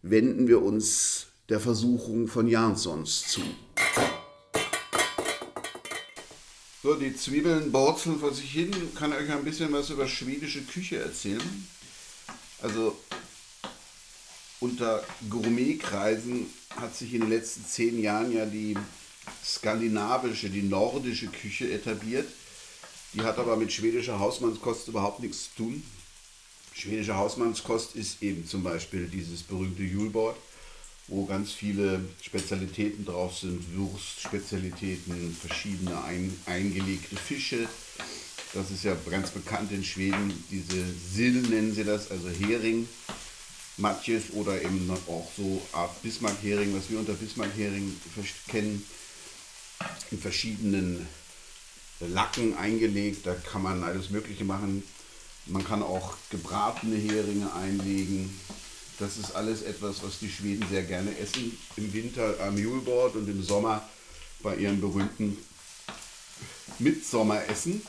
wenden 0.02 0.48
wir 0.48 0.62
uns 0.62 1.28
der 1.50 1.60
Versuchung 1.60 2.30
von 2.30 2.48
Jansons 2.48 3.28
zu. 3.28 3.42
So, 6.84 6.94
die 6.94 7.14
Zwiebeln 7.14 7.70
borzeln 7.74 8.18
vor 8.18 8.34
sich 8.34 8.50
hin. 8.50 8.72
Kann 8.96 9.12
euch 9.12 9.30
ein 9.30 9.44
bisschen 9.44 9.74
was 9.74 9.90
über 9.90 10.08
schwedische 10.08 10.62
Küche 10.62 11.00
erzählen. 11.00 11.68
Also 12.62 12.98
unter 14.62 15.04
Gourmetkreisen 15.30 16.46
hat 16.78 16.96
sich 16.96 17.14
in 17.14 17.22
den 17.22 17.30
letzten 17.30 17.66
zehn 17.66 18.00
Jahren 18.02 18.32
ja 18.32 18.46
die 18.46 18.78
skandinavische, 19.48 20.50
die 20.50 20.64
nordische 20.64 21.28
Küche 21.28 21.72
etabliert. 21.72 22.28
Die 23.14 23.22
hat 23.22 23.38
aber 23.38 23.56
mit 23.56 23.72
schwedischer 23.72 24.20
Hausmannskost 24.20 24.90
überhaupt 24.90 25.22
nichts 25.22 25.46
zu 25.46 25.64
tun. 25.64 25.84
Schwedische 26.74 27.16
Hausmannskost 27.16 27.96
ist 27.96 28.22
eben 28.22 28.46
zum 28.46 28.64
Beispiel 28.64 29.08
dieses 29.08 29.42
berühmte 29.44 29.84
Julbord, 29.84 30.38
wo 31.08 31.26
ganz 31.26 31.52
viele 31.52 32.02
Spezialitäten 32.22 33.06
drauf 33.06 33.38
sind, 33.38 33.64
Wurstspezialitäten, 33.76 35.36
verschiedene 35.36 36.04
ein, 36.04 36.38
eingelegte 36.46 37.16
Fische. 37.16 37.68
Das 38.54 38.70
ist 38.70 38.84
ja 38.84 38.96
ganz 39.10 39.32
bekannt 39.32 39.72
in 39.72 39.84
Schweden, 39.84 40.44
diese 40.52 40.86
Sill 41.14 41.42
nennen 41.44 41.74
sie 41.74 41.84
das, 41.84 42.12
also 42.12 42.30
Hering. 42.30 42.88
Matjes 43.78 44.32
oder 44.34 44.60
eben 44.62 44.90
auch 45.08 45.30
so 45.38 45.62
Art 45.72 46.02
Bismarck-Hering, 46.02 46.76
was 46.76 46.90
wir 46.90 46.98
unter 47.00 47.14
Bismarck-Hering 47.14 47.96
kennen, 48.48 48.84
in 50.12 50.20
verschiedenen 50.20 51.08
Lacken 52.00 52.56
eingelegt. 52.58 53.26
Da 53.26 53.34
kann 53.34 53.64
man 53.64 53.84
alles 53.84 54.10
Mögliche 54.10 54.44
machen. 54.44 54.84
Man 55.46 55.64
kann 55.64 55.82
auch 55.82 56.16
gebratene 56.30 56.98
Heringe 56.98 57.52
einlegen. 57.54 58.38
Das 59.00 59.18
ist 59.18 59.36
alles 59.36 59.62
etwas, 59.62 60.04
was 60.04 60.20
die 60.20 60.30
Schweden 60.30 60.68
sehr 60.70 60.84
gerne 60.84 61.16
essen. 61.18 61.58
Im 61.76 61.94
Winter 61.94 62.36
am 62.42 62.58
Julbord 62.58 63.16
und 63.16 63.30
im 63.30 63.44
Sommer 63.44 63.88
bei 64.42 64.56
ihrem 64.56 64.82
berühmten 64.82 65.38
Mitsommeressen. 66.80 67.82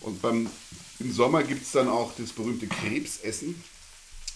Und 0.00 0.22
beim, 0.22 0.48
im 1.00 1.12
Sommer 1.12 1.42
gibt 1.42 1.62
es 1.62 1.72
dann 1.72 1.88
auch 1.88 2.12
das 2.16 2.30
berühmte 2.30 2.66
Krebsessen. 2.66 3.62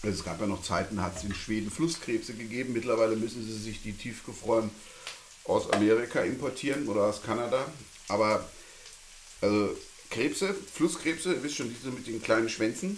Also 0.03 0.19
es 0.19 0.25
gab 0.25 0.41
ja 0.41 0.47
noch 0.47 0.63
Zeiten, 0.63 1.01
hat 1.01 1.17
es 1.17 1.23
in 1.23 1.33
Schweden 1.33 1.71
Flusskrebse 1.71 2.33
gegeben. 2.33 2.73
Mittlerweile 2.73 3.15
müssen 3.15 3.45
sie 3.45 3.57
sich 3.57 3.81
die 3.81 3.93
tiefgefroren 3.93 4.69
aus 5.45 5.69
Amerika 5.71 6.21
importieren 6.21 6.87
oder 6.87 7.03
aus 7.05 7.21
Kanada. 7.23 7.65
Aber 8.07 8.47
also 9.41 9.75
Krebse, 10.09 10.53
Flusskrebse, 10.73 11.33
ihr 11.33 11.43
wisst 11.43 11.55
schon, 11.55 11.73
diese 11.73 11.91
mit 11.91 12.07
den 12.07 12.21
kleinen 12.21 12.49
Schwänzen. 12.49 12.97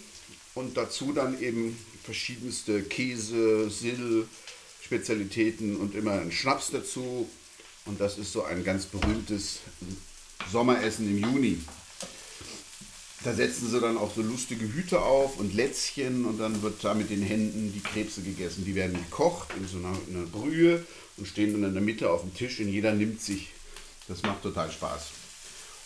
Und 0.56 0.78
dazu 0.78 1.14
dann 1.14 1.41
eben 1.41 1.78
verschiedenste 2.04 2.84
Käse, 2.84 3.70
Sill, 3.70 4.28
Spezialitäten 4.82 5.78
und 5.78 5.96
immer 5.96 6.14
ein 6.14 6.32
Schnaps 6.32 6.72
dazu. 6.72 7.30
Und 7.86 8.00
das 8.00 8.18
ist 8.18 8.32
so 8.32 8.44
ein 8.44 8.64
ganz 8.64 8.86
berühmtes 8.86 9.60
Sommeressen 10.52 11.10
im 11.10 11.18
Juni. 11.18 11.62
Da 13.24 13.34
setzen 13.34 13.70
sie 13.70 13.80
dann 13.80 13.98
auch 13.98 14.14
so 14.14 14.22
lustige 14.22 14.66
Hüte 14.66 15.02
auf 15.02 15.38
und 15.38 15.54
Lätzchen 15.54 16.26
und 16.26 16.40
dann 16.40 16.62
wird 16.62 16.84
da 16.84 16.94
mit 16.94 17.10
den 17.10 17.22
Händen 17.22 17.72
die 17.74 17.80
Krebse 17.80 18.22
gegessen. 18.22 18.66
Die 18.66 18.76
werden 18.76 18.96
gekocht 18.96 19.50
in 19.58 19.68
so 19.68 19.78
einer, 19.78 19.98
in 20.08 20.18
einer 20.18 20.26
Brühe 20.26 20.86
und 21.18 21.28
stehen 21.28 21.54
dann 21.54 21.64
in 21.64 21.74
der 21.74 21.82
Mitte 21.82 22.10
auf 22.10 22.22
dem 22.22 22.34
Tisch 22.34 22.60
und 22.60 22.68
jeder 22.68 22.94
nimmt 22.94 23.22
sich. 23.22 23.52
Das 24.10 24.22
macht 24.24 24.44
total 24.44 24.70
Spaß. 24.72 25.12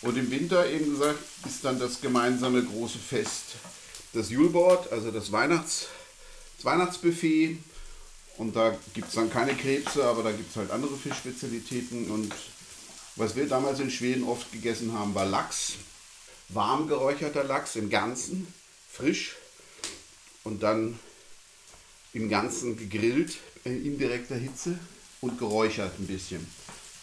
Und 0.02 0.16
im 0.16 0.30
Winter, 0.30 0.68
eben 0.68 0.90
gesagt, 0.90 1.18
ist 1.46 1.64
dann 1.64 1.78
das 1.78 2.00
gemeinsame 2.00 2.64
große 2.64 2.98
Fest 2.98 3.56
das 4.12 4.30
Julbord, 4.30 4.90
also 4.92 5.10
das, 5.10 5.32
Weihnachts, 5.32 5.86
das 6.56 6.64
Weihnachtsbuffet. 6.64 7.58
Und 8.36 8.54
da 8.54 8.76
gibt 8.94 9.08
es 9.08 9.14
dann 9.14 9.30
keine 9.30 9.54
Krebse, 9.54 10.04
aber 10.04 10.22
da 10.22 10.30
gibt 10.30 10.50
es 10.50 10.56
halt 10.56 10.70
andere 10.70 10.96
Fischspezialitäten. 10.96 12.10
Und 12.10 12.32
was 13.16 13.34
wir 13.34 13.48
damals 13.48 13.80
in 13.80 13.90
Schweden 13.90 14.24
oft 14.24 14.50
gegessen 14.52 14.92
haben, 14.92 15.14
war 15.14 15.26
Lachs. 15.26 15.74
Warm 16.48 16.88
geräucherter 16.88 17.44
Lachs 17.44 17.76
im 17.76 17.90
Ganzen, 17.90 18.52
frisch 18.90 19.36
und 20.44 20.62
dann 20.62 20.98
im 22.12 22.28
Ganzen 22.28 22.76
gegrillt 22.76 23.38
in 23.64 23.84
indirekter 23.84 24.36
Hitze 24.36 24.78
und 25.20 25.38
geräuchert 25.38 25.98
ein 25.98 26.06
bisschen. 26.06 26.46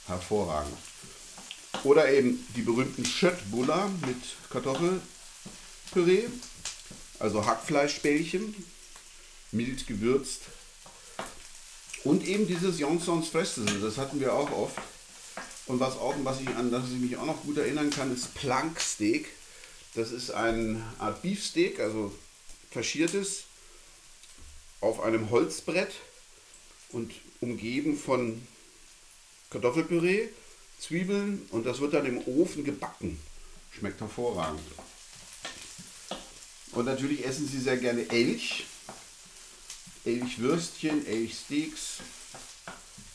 Hervorragend. 0.08 0.78
Oder 1.84 2.10
eben 2.12 2.46
die 2.56 2.62
berühmten 2.62 3.06
Schöttbuller 3.06 3.90
mit 4.06 4.18
Kartoffelpüree, 4.50 6.28
also 7.20 7.46
Hackfleischbällchen, 7.46 8.56
mild 9.52 9.86
gewürzt. 9.88 10.42
Und 12.04 12.26
eben 12.26 12.48
dieses 12.48 12.80
Johnsons 12.80 13.30
Festival, 13.30 13.80
das 13.82 13.98
hatten 13.98 14.20
wir 14.20 14.34
auch 14.34 14.52
oft. 14.52 14.78
Und 15.68 15.80
was 15.80 15.98
auch, 15.98 16.14
was 16.24 16.42
ich, 16.42 16.50
an 16.50 16.72
das 16.72 16.86
ich 16.86 17.00
mich 17.00 17.18
auch 17.18 17.26
noch 17.26 17.42
gut 17.44 17.58
erinnern 17.58 17.90
kann, 17.90 18.14
ist 18.14 18.34
Planksteak. 18.36 19.28
Das 19.96 20.12
ist 20.12 20.32
eine 20.32 20.84
Art 21.00 21.22
Beefsteak, 21.22 21.80
also 21.80 22.14
faschiertes, 22.72 23.44
auf 24.82 25.00
einem 25.00 25.30
Holzbrett 25.30 25.94
und 26.90 27.12
umgeben 27.40 27.98
von 27.98 28.46
Kartoffelpüree, 29.50 30.30
Zwiebeln 30.80 31.48
und 31.52 31.66
das 31.66 31.80
wird 31.80 31.94
dann 31.94 32.06
im 32.06 32.28
Ofen 32.28 32.64
gebacken. 32.64 33.20
Schmeckt 33.72 34.02
hervorragend. 34.02 34.62
Und 36.74 36.86
natürlich 36.86 37.26
essen 37.26 37.48
sie 37.48 37.60
sehr 37.60 37.78
gerne 37.78 38.10
Elch. 38.10 38.66
Elchwürstchen, 40.04 41.06
Elchsteaks. 41.08 41.98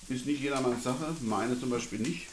Ist 0.09 0.27
nicht 0.27 0.41
jedermanns 0.41 0.83
Sache, 0.83 1.15
meine 1.21 1.59
zum 1.61 1.71
Beispiel 1.71 2.01
nicht. 2.01 2.27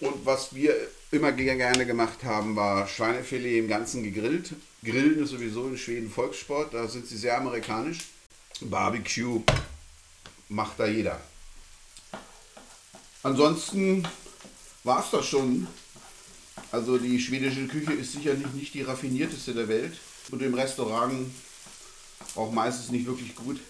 Und 0.00 0.26
was 0.26 0.54
wir 0.54 0.74
immer 1.10 1.32
gerne 1.32 1.86
gemacht 1.86 2.22
haben, 2.24 2.54
war 2.54 2.86
Schweinefilet 2.86 3.58
im 3.58 3.68
Ganzen 3.68 4.02
gegrillt. 4.02 4.52
Grillen 4.84 5.22
ist 5.22 5.30
sowieso 5.30 5.66
in 5.68 5.78
Schweden 5.78 6.10
Volkssport, 6.10 6.74
da 6.74 6.86
sind 6.86 7.06
sie 7.06 7.16
sehr 7.16 7.38
amerikanisch. 7.38 7.98
Barbecue 8.60 9.42
macht 10.48 10.78
da 10.78 10.86
jeder. 10.86 11.20
Ansonsten 13.22 14.06
war 14.84 15.02
es 15.02 15.10
das 15.10 15.26
schon. 15.26 15.66
Also 16.70 16.98
die 16.98 17.20
schwedische 17.20 17.66
Küche 17.66 17.92
ist 17.92 18.12
sicherlich 18.12 18.46
nicht 18.52 18.74
die 18.74 18.82
raffinierteste 18.82 19.54
der 19.54 19.68
Welt 19.68 19.96
und 20.30 20.42
im 20.42 20.54
Restaurant 20.54 21.30
auch 22.34 22.52
meistens 22.52 22.90
nicht 22.90 23.06
wirklich 23.06 23.34
gut. 23.34 23.60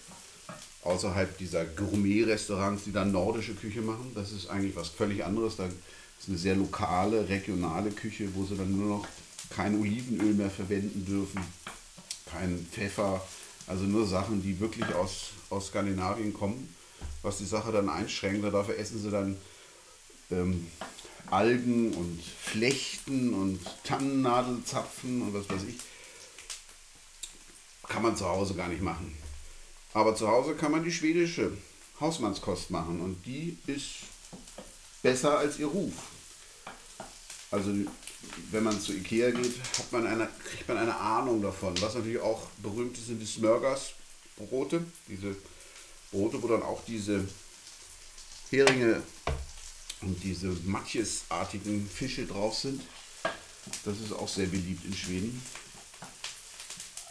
Außerhalb 0.82 1.36
dieser 1.38 1.64
Gourmet-Restaurants, 1.64 2.84
die 2.84 2.92
dann 2.92 3.12
nordische 3.12 3.54
Küche 3.54 3.80
machen. 3.80 4.12
Das 4.14 4.32
ist 4.32 4.48
eigentlich 4.48 4.76
was 4.76 4.88
völlig 4.88 5.24
anderes. 5.24 5.56
Da 5.56 5.68
ist 6.18 6.28
eine 6.28 6.38
sehr 6.38 6.56
lokale, 6.56 7.28
regionale 7.28 7.90
Küche, 7.90 8.28
wo 8.34 8.44
sie 8.44 8.56
dann 8.56 8.76
nur 8.76 8.98
noch 8.98 9.06
kein 9.50 9.80
Olivenöl 9.80 10.34
mehr 10.34 10.50
verwenden 10.50 11.04
dürfen, 11.04 11.40
kein 12.30 12.66
Pfeffer, 12.72 13.24
also 13.66 13.84
nur 13.84 14.06
Sachen, 14.06 14.42
die 14.42 14.58
wirklich 14.60 14.86
aus, 14.94 15.30
aus 15.50 15.68
Skandinavien 15.68 16.32
kommen, 16.32 16.74
was 17.22 17.38
die 17.38 17.44
Sache 17.44 17.72
dann 17.72 17.88
einschränkt. 17.88 18.44
Dafür 18.44 18.78
essen 18.78 19.00
sie 19.00 19.10
dann 19.10 19.36
ähm, 20.30 20.66
Algen 21.30 21.92
und 21.92 22.22
Flechten 22.22 23.34
und 23.34 23.60
Tannennadelzapfen 23.84 25.22
und 25.22 25.34
was 25.34 25.48
weiß 25.48 25.64
ich. 25.68 25.76
Kann 27.88 28.02
man 28.02 28.16
zu 28.16 28.26
Hause 28.26 28.54
gar 28.54 28.68
nicht 28.68 28.82
machen. 28.82 29.16
Aber 29.92 30.14
zu 30.14 30.28
Hause 30.28 30.54
kann 30.54 30.72
man 30.72 30.84
die 30.84 30.92
schwedische 30.92 31.52
Hausmannskost 32.00 32.70
machen 32.70 33.00
und 33.00 33.24
die 33.24 33.56
ist 33.66 34.02
besser 35.02 35.38
als 35.38 35.58
ihr 35.58 35.66
Ruf. 35.66 35.92
Also 37.50 37.72
wenn 38.50 38.64
man 38.64 38.80
zu 38.80 38.92
Ikea 38.92 39.30
geht, 39.30 39.54
hat 39.78 39.92
man 39.92 40.06
eine, 40.06 40.28
kriegt 40.44 40.68
man 40.68 40.78
eine 40.78 40.96
Ahnung 40.96 41.42
davon. 41.42 41.80
Was 41.80 41.94
natürlich 41.94 42.20
auch 42.20 42.46
berühmt 42.58 42.96
ist, 42.98 43.06
sind 43.06 43.20
die 43.20 43.26
Smörgers-Brote. 43.26 44.84
Diese 45.08 45.36
Brote, 46.10 46.42
wo 46.42 46.48
dann 46.48 46.62
auch 46.62 46.82
diese 46.86 47.26
Heringe 48.50 49.02
und 50.02 50.22
diese 50.22 50.48
Matjesartigen 50.64 51.88
Fische 51.88 52.26
drauf 52.26 52.56
sind. 52.56 52.82
Das 53.84 53.98
ist 53.98 54.12
auch 54.12 54.28
sehr 54.28 54.46
beliebt 54.46 54.84
in 54.84 54.94
Schweden. 54.94 55.42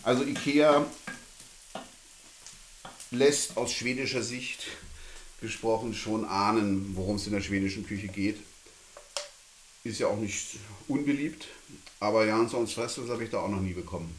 Also 0.03 0.23
Ikea 0.23 0.85
lässt 3.11 3.57
aus 3.57 3.73
schwedischer 3.73 4.21
Sicht 4.21 4.67
gesprochen 5.45 5.93
schon 5.93 6.25
ahnen, 6.25 6.91
worum 6.95 7.15
es 7.17 7.27
in 7.27 7.33
der 7.33 7.41
schwedischen 7.41 7.85
Küche 7.85 8.07
geht. 8.07 8.37
Ist 9.83 9.99
ja 9.99 10.07
auch 10.07 10.17
nicht 10.17 10.57
unbeliebt, 10.87 11.47
aber 11.99 12.25
Janssons 12.25 12.73
Fressels 12.73 13.09
habe 13.09 13.23
ich 13.23 13.29
da 13.29 13.39
auch 13.39 13.49
noch 13.49 13.61
nie 13.61 13.73
bekommen. 13.73 14.13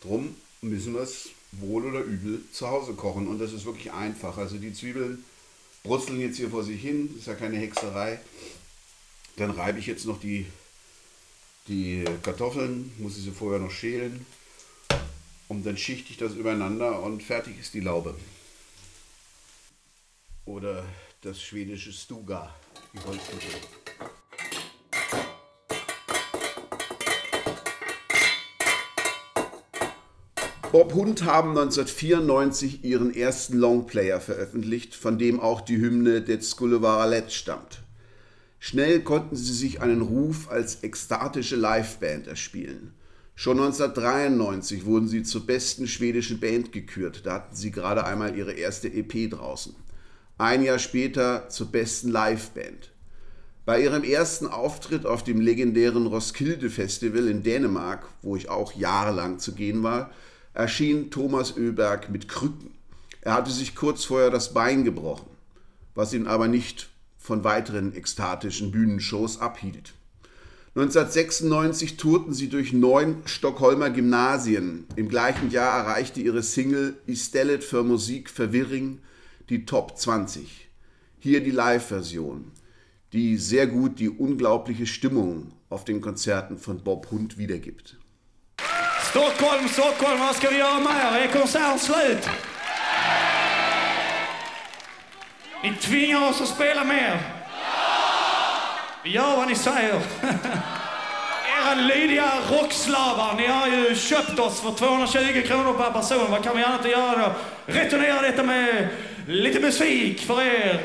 Drum 0.00 0.34
müssen 0.60 0.94
wir 0.94 1.02
es 1.02 1.30
wohl 1.52 1.86
oder 1.86 2.00
übel 2.00 2.42
zu 2.52 2.68
Hause 2.68 2.94
kochen 2.94 3.28
und 3.28 3.38
das 3.38 3.52
ist 3.52 3.64
wirklich 3.64 3.92
einfach. 3.92 4.36
Also 4.36 4.56
die 4.56 4.72
Zwiebeln 4.72 5.24
brutzeln 5.84 6.20
jetzt 6.20 6.36
hier 6.36 6.50
vor 6.50 6.64
sich 6.64 6.80
hin, 6.80 7.14
ist 7.16 7.28
ja 7.28 7.34
keine 7.34 7.56
Hexerei. 7.58 8.18
Dann 9.36 9.50
reibe 9.50 9.78
ich 9.78 9.86
jetzt 9.86 10.06
noch 10.06 10.18
die, 10.18 10.46
die 11.68 12.04
Kartoffeln, 12.22 12.92
muss 12.98 13.16
ich 13.16 13.24
sie 13.24 13.30
vorher 13.30 13.60
noch 13.60 13.70
schälen 13.70 14.26
und 15.48 15.64
dann 15.64 15.76
schichte 15.76 16.10
ich 16.10 16.16
das 16.16 16.34
übereinander 16.34 17.02
und 17.02 17.22
fertig 17.22 17.60
ist 17.60 17.74
die 17.74 17.80
Laube. 17.80 18.14
Oder 20.46 20.84
das 21.22 21.42
schwedische 21.42 21.92
Stuga, 21.92 22.54
die 22.92 23.00
Holzhütte. 23.00 23.46
Bob 30.70 30.94
Hund 30.94 31.24
haben 31.24 31.50
1994 31.50 32.84
ihren 32.84 33.12
ersten 33.12 33.58
Longplayer 33.58 34.20
veröffentlicht, 34.20 34.94
von 34.94 35.18
dem 35.18 35.40
auch 35.40 35.60
die 35.60 35.78
Hymne 35.78 36.22
Det 36.22 36.44
skulle 36.44 36.80
vara 36.80 37.28
stammt. 37.28 37.82
Schnell 38.60 39.00
konnten 39.02 39.34
sie 39.34 39.52
sich 39.52 39.80
einen 39.80 40.00
Ruf 40.00 40.48
als 40.48 40.84
ekstatische 40.84 41.56
Liveband 41.56 42.28
erspielen. 42.28 42.92
Schon 43.34 43.58
1993 43.58 44.84
wurden 44.84 45.08
sie 45.08 45.24
zur 45.24 45.44
besten 45.44 45.88
schwedischen 45.88 46.38
Band 46.38 46.72
gekürt, 46.72 47.26
da 47.26 47.34
hatten 47.34 47.56
sie 47.56 47.72
gerade 47.72 48.04
einmal 48.04 48.36
ihre 48.36 48.52
erste 48.52 48.88
EP 48.88 49.28
draußen. 49.30 49.74
Ein 50.38 50.62
Jahr 50.62 50.78
später 50.78 51.48
zur 51.48 51.68
besten 51.68 52.10
Liveband. 52.10 52.90
Bei 53.64 53.80
ihrem 53.80 54.04
ersten 54.04 54.46
Auftritt 54.46 55.06
auf 55.06 55.24
dem 55.24 55.40
legendären 55.40 56.06
Roskilde 56.06 56.68
Festival 56.68 57.28
in 57.28 57.42
Dänemark, 57.42 58.06
wo 58.20 58.36
ich 58.36 58.50
auch 58.50 58.74
jahrelang 58.74 59.38
zu 59.38 59.54
gehen 59.54 59.82
war, 59.82 60.10
erschien 60.52 61.10
Thomas 61.10 61.56
Oeberg 61.56 62.10
mit 62.10 62.28
Krücken. 62.28 62.74
Er 63.22 63.32
hatte 63.32 63.50
sich 63.50 63.74
kurz 63.74 64.04
vorher 64.04 64.28
das 64.28 64.52
Bein 64.52 64.84
gebrochen, 64.84 65.30
was 65.94 66.12
ihn 66.12 66.26
aber 66.26 66.48
nicht 66.48 66.90
von 67.16 67.42
weiteren 67.42 67.96
ekstatischen 67.96 68.70
Bühnenshows 68.70 69.40
abhielt. 69.40 69.94
1996 70.74 71.96
tourten 71.96 72.34
sie 72.34 72.50
durch 72.50 72.74
neun 72.74 73.22
Stockholmer 73.24 73.88
Gymnasien. 73.88 74.86
Im 74.96 75.08
gleichen 75.08 75.50
Jahr 75.50 75.78
erreichte 75.78 76.20
ihre 76.20 76.42
Single 76.42 76.98
Istellet 77.06 77.64
für 77.64 77.82
Musik 77.82 78.28
Verwirring 78.28 78.98
die 79.48 79.64
Top 79.64 79.96
20. 79.96 80.68
Hier 81.18 81.42
die 81.42 81.50
Live-Version, 81.50 82.52
die 83.12 83.36
sehr 83.36 83.66
gut 83.66 83.98
die 83.98 84.08
unglaubliche 84.08 84.86
Stimmung 84.86 85.52
auf 85.68 85.84
den 85.84 86.00
Konzerten 86.00 86.58
von 86.58 86.82
Bob 86.82 87.10
Hund 87.10 87.38
wiedergibt. 87.38 87.96
Stockholm, 89.10 89.68
Stockholm, 89.68 90.20
vad 90.20 90.36
ska 90.36 90.50
vi 90.50 90.58
göra 90.58 90.80
med 90.80 90.92
er? 90.92 91.20
Är 91.20 91.32
konserten 91.32 91.78
slut? 91.78 92.28
Ni 95.62 95.74
tvingar 95.74 96.28
oss 96.28 96.40
att 96.40 96.48
spela 96.48 96.84
mer. 96.84 97.20
Vi 99.04 99.10
gör 99.10 99.36
vad 99.36 99.48
ni 99.48 99.54
säger. 99.54 99.94
Era 101.58 101.74
lydiga 101.74 102.32
rockslavar, 102.50 103.34
ni 103.36 103.46
har 103.46 103.66
ju 103.66 103.94
köpt 103.94 104.38
oss 104.38 104.60
för 104.60 104.72
220 104.72 105.42
kronor 105.46 105.72
per 105.72 105.90
person. 105.90 106.30
Vad 106.30 106.44
kan 106.44 106.56
vi 106.56 106.64
annat 106.64 106.88
göra 106.88 107.28
då? 107.28 107.34
Returnera 107.66 108.22
detta 108.22 108.42
med 108.42 108.88
lite 109.26 109.60
musik 109.60 110.20
för 110.20 110.42
er. 110.42 110.80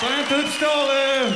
Så 0.00 0.06
det 0.08 0.20
inte 0.20 0.46
uppstår, 0.46 0.68
eh, 0.68 1.32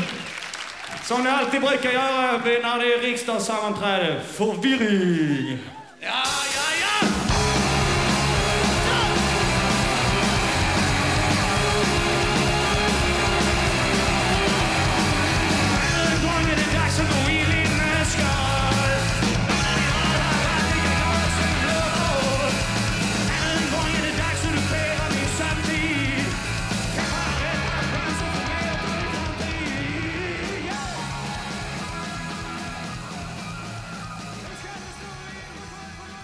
som 1.02 1.24
ni 1.24 1.30
alltid 1.30 1.60
brukar 1.60 1.92
göra 1.92 2.32
när 2.32 2.78
det 2.78 2.94
är 2.94 3.00
riksdagssammanträde, 3.00 4.20
förvirring. 4.20 5.58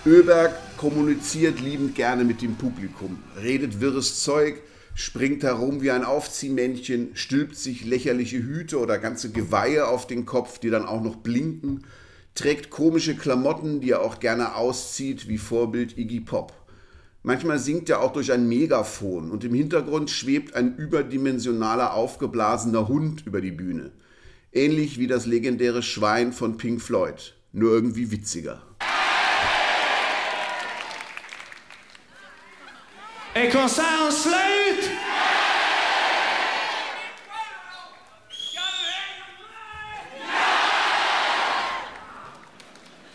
Öberg 0.07 0.54
kommuniziert 0.76 1.59
liebend 1.59 1.96
gerne 1.96 2.22
mit 2.22 2.40
dem 2.40 2.54
Publikum, 2.54 3.18
redet 3.42 3.80
wirres 3.80 4.22
Zeug, 4.22 4.62
springt 4.94 5.42
herum 5.42 5.82
wie 5.82 5.90
ein 5.90 6.04
Aufziehmännchen, 6.04 7.11
stülpt 7.14 7.57
sich 7.57 7.84
lächerliche 7.84 8.36
Hüte 8.36 8.78
oder 8.78 9.00
ganze 9.00 9.32
Geweihe 9.32 9.88
auf 9.88 10.07
den 10.07 10.24
Kopf, 10.24 10.61
die 10.61 10.70
dann 10.70 10.86
auch 10.86 11.02
noch 11.02 11.16
blinken, 11.16 11.86
trägt 12.36 12.70
komische 12.70 13.16
Klamotten, 13.16 13.80
die 13.80 13.90
er 13.90 14.02
auch 14.02 14.20
gerne 14.20 14.54
auszieht, 14.54 15.26
wie 15.26 15.38
Vorbild 15.38 15.98
Iggy 15.98 16.20
Pop. 16.20 16.52
Manchmal 17.24 17.59
singt 17.59 17.90
er 17.90 18.00
auch 18.00 18.12
durch 18.12 18.30
ein 18.30 18.48
Megafon 18.48 19.32
und 19.32 19.42
im 19.42 19.54
Hintergrund 19.54 20.11
schwebt 20.11 20.54
ein 20.54 20.76
überdimensionaler 20.76 21.94
aufgeblasener 21.94 22.86
Hund 22.86 23.26
über 23.26 23.40
die 23.40 23.50
Bühne. 23.50 23.90
Ähnlich 24.52 25.00
wie 25.00 25.09
das 25.09 25.26
legendäre 25.26 25.82
Schwein 25.82 26.32
von 26.32 26.59
Pink 26.59 26.80
Floyd, 26.80 27.34
nur 27.52 27.72
irgendwie 27.72 28.12
witziger. 28.12 28.66
Är 33.37 33.51
konserten 33.51 34.12
slut? 34.12 34.91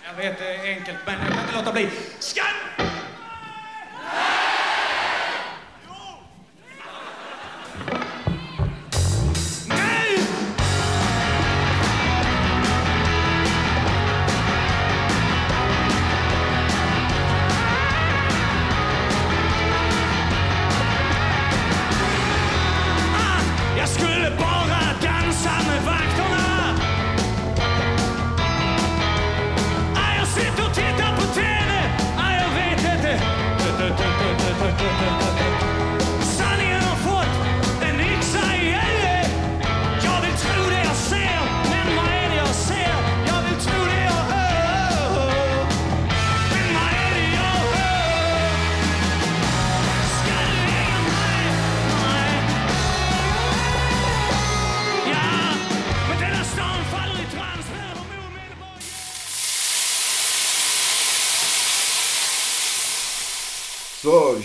Jag 0.05 0.13
vet 0.17 0.37
det 0.39 0.55
är 0.55 0.75
enkelt, 0.75 0.97
men 1.05 1.15
jag 1.19 1.33
kan 1.33 1.41
inte 1.41 1.55
låta 1.55 1.71
bli. 1.71 1.89
Ska... 2.19 2.41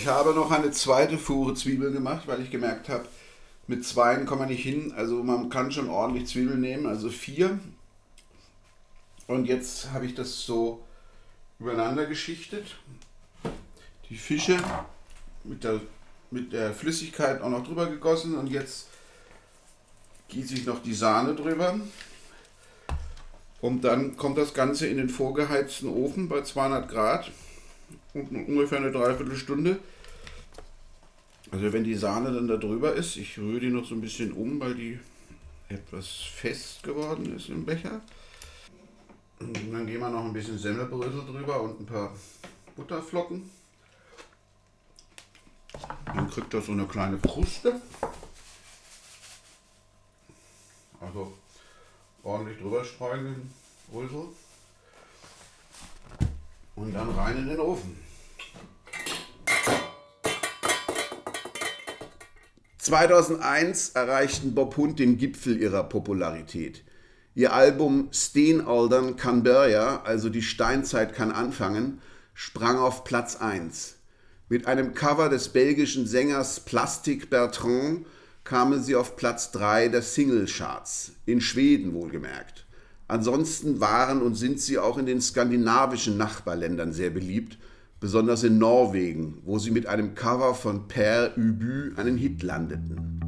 ich 0.07 0.13
habe 0.13 0.33
noch 0.33 0.51
eine 0.51 0.71
zweite 0.71 1.17
Fuhre 1.17 1.53
Zwiebeln 1.53 1.91
gemacht, 1.91 2.27
weil 2.27 2.41
ich 2.41 2.49
gemerkt 2.49 2.87
habe, 2.87 3.03
mit 3.67 3.83
zweien 3.83 4.25
kommt 4.25 4.39
man 4.39 4.47
nicht 4.47 4.63
hin. 4.63 4.93
Also 4.95 5.21
man 5.21 5.49
kann 5.49 5.69
schon 5.69 5.89
ordentlich 5.89 6.27
Zwiebeln 6.27 6.61
nehmen, 6.61 6.85
also 6.85 7.09
vier. 7.09 7.59
Und 9.27 9.47
jetzt 9.47 9.91
habe 9.91 10.05
ich 10.05 10.15
das 10.15 10.45
so 10.45 10.81
übereinander 11.59 12.05
geschichtet. 12.05 12.77
Die 14.09 14.15
Fische 14.15 14.55
mit 15.43 15.65
der, 15.65 15.81
mit 16.31 16.53
der 16.53 16.73
Flüssigkeit 16.73 17.41
auch 17.41 17.49
noch 17.49 17.67
drüber 17.67 17.87
gegossen 17.87 18.37
und 18.37 18.47
jetzt 18.47 18.87
gieße 20.29 20.53
ich 20.53 20.65
noch 20.65 20.81
die 20.81 20.93
Sahne 20.93 21.35
drüber. 21.35 21.81
Und 23.59 23.83
dann 23.83 24.15
kommt 24.15 24.37
das 24.37 24.53
Ganze 24.53 24.87
in 24.87 24.95
den 24.95 25.09
vorgeheizten 25.09 25.89
Ofen 25.89 26.29
bei 26.29 26.43
200 26.43 26.87
Grad 26.87 27.29
und 28.13 28.31
ungefähr 28.31 28.77
eine 28.77 28.93
Dreiviertelstunde. 28.93 29.79
Also 31.51 31.71
wenn 31.71 31.83
die 31.83 31.95
Sahne 31.95 32.33
dann 32.33 32.47
da 32.47 32.57
drüber 32.57 32.93
ist, 32.93 33.15
ich 33.15 33.37
rühre 33.37 33.61
die 33.61 33.69
noch 33.69 33.85
so 33.85 33.95
ein 33.95 34.01
bisschen 34.01 34.33
um, 34.33 34.59
weil 34.59 34.75
die 34.75 34.99
etwas 35.69 36.07
fest 36.07 36.83
geworden 36.83 37.35
ist 37.35 37.49
im 37.49 37.65
Becher. 37.65 38.01
Und 39.39 39.55
dann 39.71 39.85
gehen 39.85 39.99
wir 39.99 40.09
noch 40.09 40.25
ein 40.25 40.33
bisschen 40.33 40.57
Semmelbrösel 40.57 41.25
drüber 41.25 41.61
und 41.61 41.79
ein 41.79 41.85
paar 41.85 42.13
Butterflocken. 42.75 43.49
Dann 46.05 46.29
kriegt 46.29 46.53
das 46.53 46.65
so 46.65 46.71
eine 46.71 46.85
kleine 46.85 47.17
Kruste. 47.17 47.79
Also 50.99 51.33
ordentlich 52.23 52.57
drüber 52.57 52.83
streuen 52.83 53.25
den 53.25 53.53
Brösel. 53.91 54.27
Und 56.75 56.93
dann 56.93 57.09
rein 57.11 57.37
in 57.37 57.47
den 57.47 57.59
Ofen. 57.59 57.97
2001 62.87 63.89
erreichten 63.95 64.55
Bob 64.55 64.77
Hund 64.77 64.97
den 64.97 65.17
Gipfel 65.17 65.61
ihrer 65.61 65.83
Popularität. 65.83 66.85
Ihr 67.35 67.51
Album 67.51 68.07
Steenaldern 68.13 69.17
kann 69.17 69.43
Börja, 69.43 70.03
also 70.05 70.29
die 70.29 70.41
Steinzeit 70.41 71.13
kann 71.13 71.33
anfangen, 71.33 72.01
sprang 72.33 72.77
auf 72.77 73.03
Platz 73.03 73.35
1. 73.35 73.97
Mit 74.47 74.67
einem 74.67 74.93
Cover 74.93 75.27
des 75.27 75.49
belgischen 75.49 76.07
Sängers 76.07 76.61
Plastic 76.61 77.29
Bertrand 77.29 78.05
kamen 78.45 78.81
sie 78.81 78.95
auf 78.95 79.17
Platz 79.17 79.51
3 79.51 79.89
der 79.89 80.01
Singlecharts, 80.01 81.11
in 81.25 81.41
Schweden 81.41 81.93
wohlgemerkt. 81.93 82.65
Ansonsten 83.09 83.81
waren 83.81 84.21
und 84.21 84.35
sind 84.35 84.61
sie 84.61 84.79
auch 84.79 84.97
in 84.97 85.05
den 85.05 85.19
skandinavischen 85.19 86.15
Nachbarländern 86.15 86.93
sehr 86.93 87.09
beliebt, 87.09 87.57
besonders 87.99 88.43
in 88.43 88.57
Norwegen, 88.57 89.39
wo 89.43 89.59
sie 89.59 89.71
mit 89.71 89.87
einem 89.87 90.15
Cover 90.15 90.53
von 90.53 90.87
Per 90.87 91.37
Ubu 91.37 91.95
einen 91.95 92.17
Hit 92.17 92.43
landeten. 92.43 93.26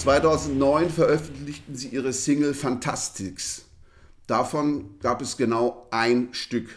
2009 0.00 0.88
veröffentlichten 0.88 1.74
sie 1.74 1.88
ihre 1.88 2.14
Single 2.14 2.54
Fantastics. 2.54 3.66
Davon 4.26 4.98
gab 5.00 5.20
es 5.20 5.36
genau 5.36 5.88
ein 5.90 6.30
Stück. 6.32 6.70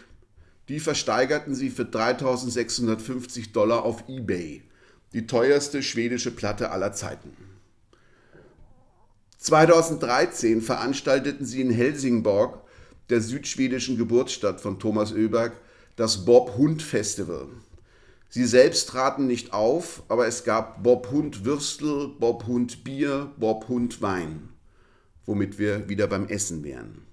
Die 0.68 0.78
versteigerten 0.78 1.54
sie 1.54 1.70
für 1.70 1.86
3650 1.86 3.52
Dollar 3.52 3.82
auf 3.84 4.04
eBay. 4.10 4.62
Die 5.14 5.26
teuerste 5.26 5.82
schwedische 5.82 6.32
Platte 6.32 6.70
aller 6.70 6.92
Zeiten. 6.92 7.34
2013 9.38 10.60
veranstalteten 10.60 11.46
sie 11.46 11.62
in 11.62 11.70
Helsingborg, 11.70 12.60
der 13.08 13.22
südschwedischen 13.22 13.96
Geburtsstadt 13.96 14.60
von 14.60 14.78
Thomas 14.78 15.12
Oeberg, 15.12 15.52
das 15.96 16.26
Bob 16.26 16.58
Hund 16.58 16.82
Festival. 16.82 17.48
Sie 18.34 18.46
selbst 18.46 18.88
traten 18.88 19.28
nicht 19.28 19.52
auf, 19.52 20.02
aber 20.08 20.26
es 20.26 20.42
gab 20.42 20.82
Bob 20.82 21.12
Hund 21.12 21.44
Würstel, 21.44 22.08
Bob 22.18 22.48
Hund 22.48 22.82
Bier, 22.82 23.32
Bob 23.36 23.68
Hund 23.68 24.02
Wein, 24.02 24.48
womit 25.24 25.56
wir 25.60 25.88
wieder 25.88 26.08
beim 26.08 26.26
Essen 26.26 26.64
wären. 26.64 27.06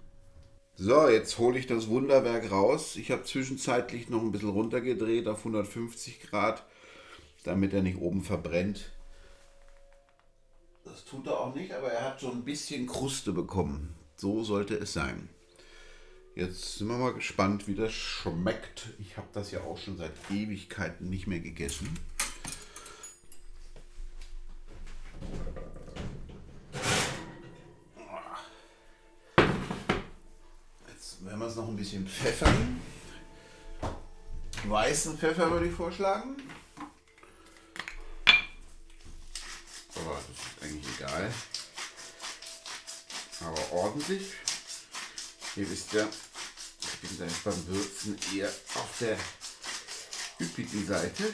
So, 0.74 1.08
jetzt 1.10 1.38
hole 1.38 1.60
ich 1.60 1.68
das 1.68 1.90
Wunderwerk 1.90 2.50
raus. 2.50 2.96
Ich 2.96 3.12
habe 3.12 3.24
zwischenzeitlich 3.24 4.10
noch 4.10 4.24
ein 4.24 4.32
bisschen 4.32 4.50
runtergedreht 4.50 5.28
auf 5.28 5.38
150 5.38 6.22
Grad, 6.22 6.66
damit 7.44 7.72
er 7.72 7.84
nicht 7.84 8.00
oben 8.00 8.24
verbrennt. 8.24 8.92
Das 10.84 11.06
tut 11.06 11.28
er 11.28 11.40
auch 11.40 11.54
nicht, 11.54 11.72
aber 11.72 11.90
er 11.90 12.04
hat 12.04 12.20
so 12.20 12.32
ein 12.32 12.46
bisschen 12.46 12.88
Kruste 12.88 13.32
bekommen. 13.32 13.94
So 14.16 14.44
sollte 14.44 14.74
es 14.74 14.94
sein. 14.94 15.30
Jetzt 16.34 16.78
sind 16.78 16.88
wir 16.88 16.98
mal 16.98 17.14
gespannt, 17.14 17.68
wie 17.68 17.76
das 17.76 17.92
schmeckt. 17.92 18.88
Ich 19.00 19.18
habe 19.18 19.28
das 19.34 19.52
ja 19.52 19.62
auch 19.62 19.78
schon 19.78 19.98
seit 19.98 20.14
Ewigkeiten 20.30 21.10
nicht 21.10 21.28
mehr 21.28 21.42
gegessen. 21.42 22.00
Jetzt 30.88 31.26
werden 31.26 31.40
wir 31.40 31.48
es 31.48 31.56
noch 31.58 31.68
ein 31.68 31.76
bisschen 31.76 32.08
pfeffern. 32.08 32.80
Weißen 34.64 35.18
Pfeffer 35.18 35.52
würde 35.52 35.66
ich 35.66 35.74
vorschlagen. 35.74 36.38
Aber 39.96 40.16
das 40.16 40.30
ist 40.30 40.64
eigentlich 40.64 40.86
egal. 40.98 41.30
Aber 43.42 43.74
ordentlich. 43.74 44.32
Ihr 45.56 45.70
wisst 45.70 45.92
ja, 45.92 46.08
ich 46.80 47.10
bin 47.10 47.18
da 47.20 47.26
beim 47.44 47.68
Würzen 47.68 48.18
eher 48.34 48.48
auf 48.48 48.98
der 49.02 49.18
üppigen 50.40 50.88
Seite. 50.88 51.34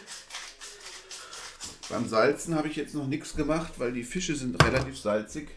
Beim 1.90 2.10
Salzen 2.10 2.56
habe 2.56 2.68
ich 2.68 2.76
jetzt 2.76 2.96
noch 2.96 3.08
nichts 3.08 3.36
gemacht, 3.36 3.74
weil 3.78 3.94
die 3.94 4.04
Fische 4.04 4.36
sind 4.36 4.62
relativ 4.64 4.98
salzig. 4.98 5.50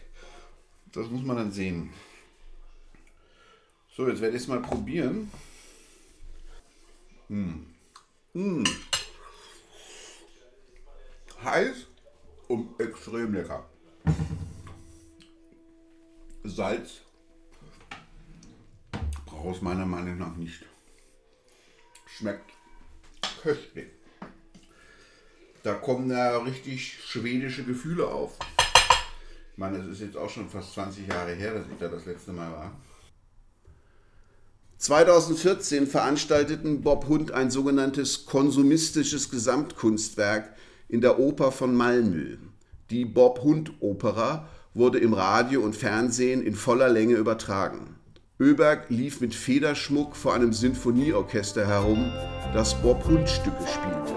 Das 0.91 1.09
muss 1.09 1.23
man 1.23 1.37
dann 1.37 1.51
sehen. 1.51 1.91
So, 3.95 4.07
jetzt 4.07 4.21
werde 4.21 4.37
ich 4.37 4.43
es 4.43 4.47
mal 4.47 4.61
probieren. 4.61 5.31
Hm. 7.27 7.65
Hm. 8.33 8.63
Heiß 11.43 11.87
und 12.47 12.79
extrem 12.79 13.33
lecker. 13.33 13.67
Salz 16.43 17.01
braucht 19.41 19.61
meiner 19.63 19.85
Meinung 19.85 20.19
nach 20.19 20.35
nicht. 20.35 20.65
Schmeckt 22.05 22.51
köstlich. 23.41 23.87
Da 25.63 25.73
kommen 25.73 26.09
da 26.09 26.37
richtig 26.39 26.99
schwedische 27.03 27.63
Gefühle 27.63 28.07
auf. 28.07 28.37
Ich 29.51 29.57
meine, 29.57 29.77
es 29.77 29.87
ist 29.87 30.01
jetzt 30.01 30.17
auch 30.17 30.29
schon 30.29 30.49
fast 30.49 30.73
20 30.73 31.07
Jahre 31.07 31.33
her, 31.33 31.55
dass 31.55 31.65
ich 31.71 31.77
da 31.79 31.87
das 31.87 32.05
letzte 32.05 32.33
Mal 32.33 32.51
war. 32.51 32.71
2014 34.77 35.85
veranstalteten 35.87 36.81
Bob 36.81 37.07
Hund 37.07 37.31
ein 37.31 37.51
sogenanntes 37.51 38.25
konsumistisches 38.25 39.29
Gesamtkunstwerk 39.29 40.55
in 40.87 41.01
der 41.01 41.19
Oper 41.19 41.51
von 41.51 41.75
Malmö. 41.75 42.37
Die 42.89 43.05
Bob 43.05 43.41
Hund 43.43 43.73
Opera 43.79 44.47
wurde 44.73 44.99
im 44.99 45.13
Radio 45.13 45.61
und 45.61 45.75
Fernsehen 45.75 46.41
in 46.43 46.55
voller 46.55 46.89
Länge 46.89 47.15
übertragen. 47.15 48.00
Öberg 48.41 48.89
lief 48.89 49.21
mit 49.21 49.35
Federschmuck 49.35 50.15
vor 50.15 50.33
einem 50.33 50.51
Sinfonieorchester 50.51 51.67
herum, 51.67 52.11
das 52.55 52.73
Bob 52.81 53.05
Hund 53.05 53.29
Stücke 53.29 53.67
spielte. 53.67 54.11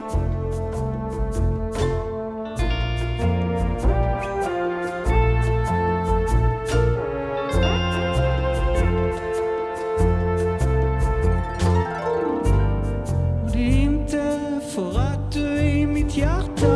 Hjärta 16.15 16.67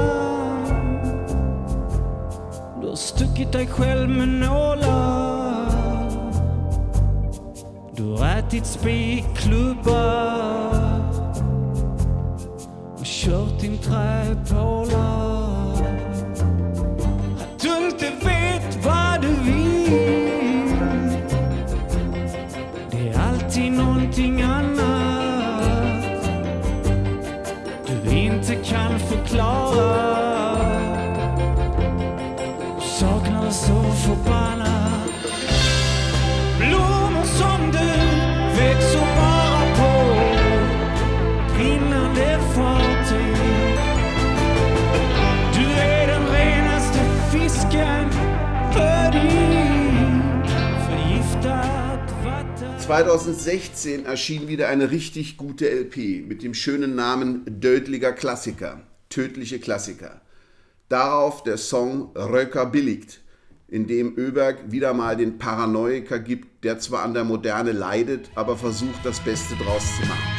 har 2.83 2.97
stuckit 2.97 3.53
dig 3.53 3.67
själv 3.67 4.09
med 4.09 4.29
nålar 4.29 4.88
Du 7.99 8.05
har 8.05 8.39
ätit 8.39 8.67
spikklubbar 8.67 9.93
och 12.99 13.05
kört 13.05 13.61
din 13.61 13.79
träpålar. 13.79 15.48
2016 52.89 54.07
erschien 54.07 54.49
wieder 54.49 54.69
eine 54.69 54.91
richtig 54.91 55.37
gute 55.37 55.69
LP 55.69 56.27
mit 56.27 56.43
dem 56.43 56.55
schönen 56.55 56.95
Namen 56.95 57.43
Dödliger 57.47 58.13
Klassiker, 58.13 58.81
tödliche 59.11 59.59
Klassiker. 59.59 60.23
Darauf 60.89 61.43
der 61.43 61.59
Song 61.59 62.13
Röcker 62.17 62.65
billigt, 62.65 63.21
in 63.69 63.87
dem 63.87 64.17
Öberg 64.17 64.73
wieder 64.73 64.95
mal 64.95 65.19
den 65.19 65.37
Paranoiker 65.37 66.19
gibt, 66.19 66.65
der 66.65 66.79
zwar 66.79 67.03
an 67.03 67.13
der 67.13 67.25
Moderne 67.25 67.73
leidet, 67.73 68.31
aber 68.35 68.57
versucht 68.57 69.05
das 69.05 69.21
Beste 69.21 69.55
draus 69.57 69.85
zu 70.01 70.07
machen. 70.07 70.38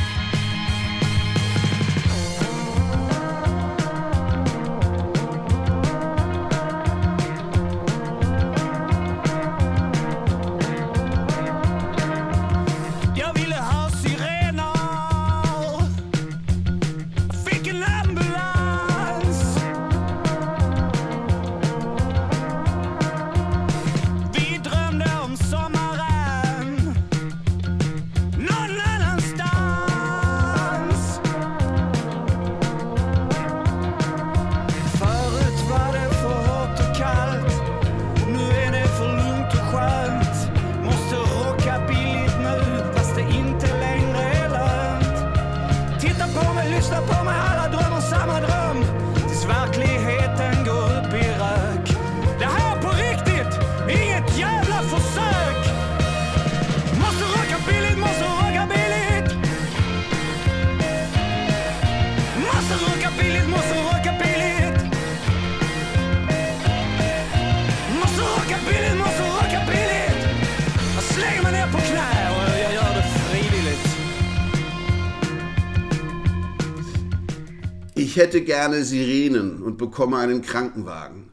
Hätte 78.19 78.41
gerne 78.41 78.83
Sirenen 78.83 79.63
und 79.63 79.77
bekomme 79.77 80.17
einen 80.17 80.41
Krankenwagen. 80.41 81.31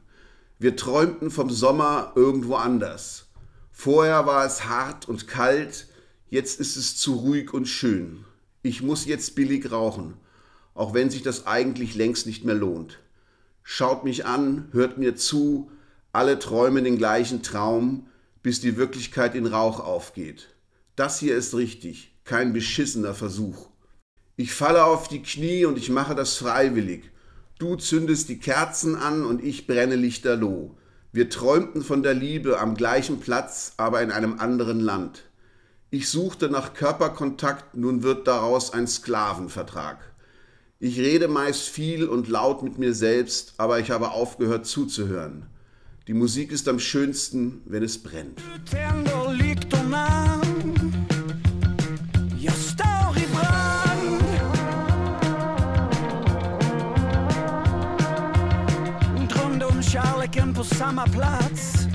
Wir 0.57 0.77
träumten 0.77 1.29
vom 1.29 1.49
Sommer 1.49 2.13
irgendwo 2.15 2.55
anders. 2.55 3.27
Vorher 3.71 4.25
war 4.25 4.45
es 4.45 4.65
hart 4.65 5.07
und 5.07 5.27
kalt, 5.27 5.87
jetzt 6.29 6.59
ist 6.61 6.77
es 6.77 6.95
zu 6.95 7.13
ruhig 7.15 7.53
und 7.53 7.67
schön. 7.67 8.23
Ich 8.63 8.81
muss 8.81 9.05
jetzt 9.05 9.35
billig 9.35 9.69
rauchen, 9.69 10.13
auch 10.73 10.93
wenn 10.93 11.09
sich 11.09 11.21
das 11.23 11.45
eigentlich 11.45 11.93
längst 11.93 12.25
nicht 12.25 12.45
mehr 12.45 12.55
lohnt. 12.55 12.99
Schaut 13.63 14.05
mich 14.05 14.25
an, 14.25 14.69
hört 14.71 14.97
mir 14.97 15.15
zu, 15.15 15.69
alle 16.13 16.39
träumen 16.39 16.85
den 16.85 16.97
gleichen 16.97 17.43
Traum, 17.43 18.07
bis 18.41 18.61
die 18.61 18.77
Wirklichkeit 18.77 19.35
in 19.35 19.45
Rauch 19.45 19.81
aufgeht. 19.81 20.55
Das 20.95 21.19
hier 21.19 21.35
ist 21.35 21.53
richtig, 21.53 22.15
kein 22.23 22.53
beschissener 22.53 23.13
Versuch. 23.13 23.67
Ich 24.39 24.53
falle 24.53 24.83
auf 24.85 25.07
die 25.07 25.23
Knie 25.23 25.65
und 25.65 25.79
ich 25.79 25.89
mache 25.89 26.13
das 26.13 26.35
freiwillig. 26.35 27.09
Du 27.57 27.75
zündest 27.75 28.29
die 28.29 28.37
Kerzen 28.37 28.95
an 28.95 29.25
und 29.25 29.43
ich 29.43 29.65
brenne 29.65 29.95
lichterloh. 29.95 30.77
Wir 31.11 31.31
träumten 31.31 31.81
von 31.81 32.03
der 32.03 32.13
Liebe 32.13 32.59
am 32.59 32.75
gleichen 32.75 33.19
Platz, 33.19 33.73
aber 33.77 34.03
in 34.03 34.11
einem 34.11 34.39
anderen 34.39 34.79
Land. 34.79 35.23
Ich 35.89 36.07
suchte 36.07 36.49
nach 36.49 36.75
Körperkontakt, 36.75 37.75
nun 37.75 38.03
wird 38.03 38.27
daraus 38.27 38.71
ein 38.71 38.85
Sklavenvertrag. 38.85 39.97
Ich 40.79 40.99
rede 40.99 41.27
meist 41.27 41.63
viel 41.63 42.07
und 42.07 42.27
laut 42.27 42.61
mit 42.61 42.77
mir 42.77 42.93
selbst, 42.93 43.55
aber 43.57 43.79
ich 43.79 43.89
habe 43.89 44.11
aufgehört 44.11 44.67
zuzuhören. 44.67 45.47
Die 46.07 46.13
Musik 46.13 46.51
ist 46.51 46.67
am 46.67 46.77
schönsten, 46.77 47.63
wenn 47.65 47.81
es 47.81 48.03
brennt. 48.03 48.39
Jag 49.89 50.16
samma 60.67 61.05
plats. 61.05 61.87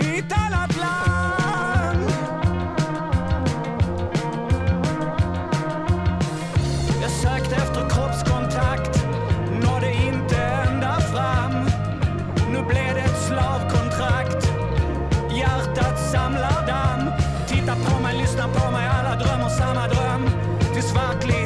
I 0.00 0.18
ett 0.18 0.32
annat 0.32 0.76
land 0.76 2.12
Jag 7.00 7.10
sökte 7.10 7.54
efter 7.54 7.88
kroppskontakt. 7.90 9.06
Nådde 9.64 9.92
inte 9.92 10.36
ända 10.36 11.00
fram. 11.00 11.64
Nu 12.52 12.62
blev 12.68 12.94
det 12.94 13.00
ett 13.00 13.22
slavkontrakt. 13.26 14.46
Hjärtat 15.36 16.10
samlar 16.12 16.66
damm. 16.66 17.10
Titta 17.48 17.74
på 17.74 18.02
mig, 18.02 18.18
lyssna 18.18 18.48
på 18.48 18.70
mig. 18.70 18.88
Alla 18.88 19.16
drömmer 19.16 19.48
samma 19.48 19.88
dröm. 19.88 20.28
Tills 20.74 20.94
verkligheten 20.96 21.41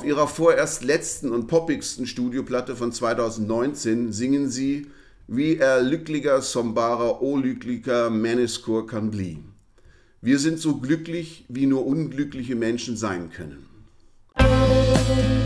Auf 0.00 0.06
ihrer 0.06 0.28
vorerst 0.28 0.82
letzten 0.82 1.30
und 1.30 1.46
poppigsten 1.46 2.06
Studioplatte 2.06 2.74
von 2.74 2.90
2019 2.90 4.14
singen 4.14 4.48
sie 4.48 4.86
Wie 5.26 5.58
er 5.58 5.82
lyckliger 5.82 6.40
som 6.40 6.72
bara 6.72 7.20
olyckliga 7.20 8.08
människor 8.08 8.86
kan 8.86 9.10
bli. 9.10 9.40
Wir 10.22 10.38
sind 10.38 10.58
so 10.58 10.78
glücklich, 10.78 11.44
wie 11.50 11.66
nur 11.66 11.86
unglückliche 11.86 12.56
Menschen 12.56 12.96
sein 12.96 13.28
können. 13.28 13.66
Livet 14.38 15.39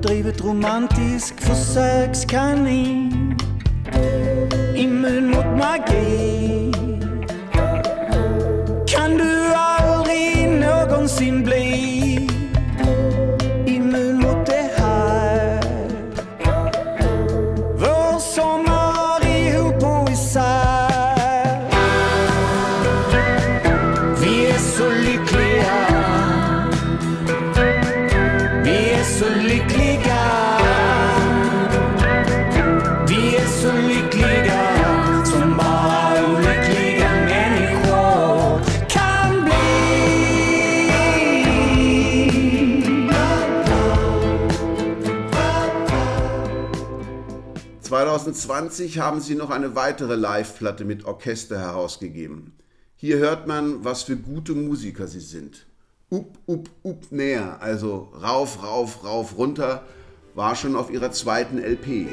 Överdrivet 0.00 0.40
romantisk 0.40 1.40
försökskanin 1.40 3.36
Immun 4.76 5.30
mot 5.30 5.44
magi. 5.44 6.72
Kan 8.86 9.10
du 9.18 9.54
aldrig 9.54 10.48
någonsin 10.48 11.42
bli 11.44 11.89
2020 48.24 48.98
haben 48.98 49.20
sie 49.20 49.34
noch 49.34 49.48
eine 49.48 49.74
weitere 49.74 50.14
Live-Platte 50.14 50.84
mit 50.84 51.06
Orchester 51.06 51.58
herausgegeben. 51.58 52.52
Hier 52.96 53.16
hört 53.16 53.46
man, 53.46 53.82
was 53.82 54.02
für 54.02 54.16
gute 54.16 54.52
Musiker 54.52 55.08
sie 55.08 55.20
sind. 55.20 55.66
Up, 56.10 56.38
up, 56.46 56.68
up, 56.84 57.10
näher, 57.10 57.62
also 57.62 58.12
rauf, 58.20 58.62
rauf, 58.62 59.04
rauf, 59.04 59.38
runter, 59.38 59.84
war 60.34 60.54
schon 60.54 60.76
auf 60.76 60.90
ihrer 60.90 61.12
zweiten 61.12 61.58
LP. 61.58 62.08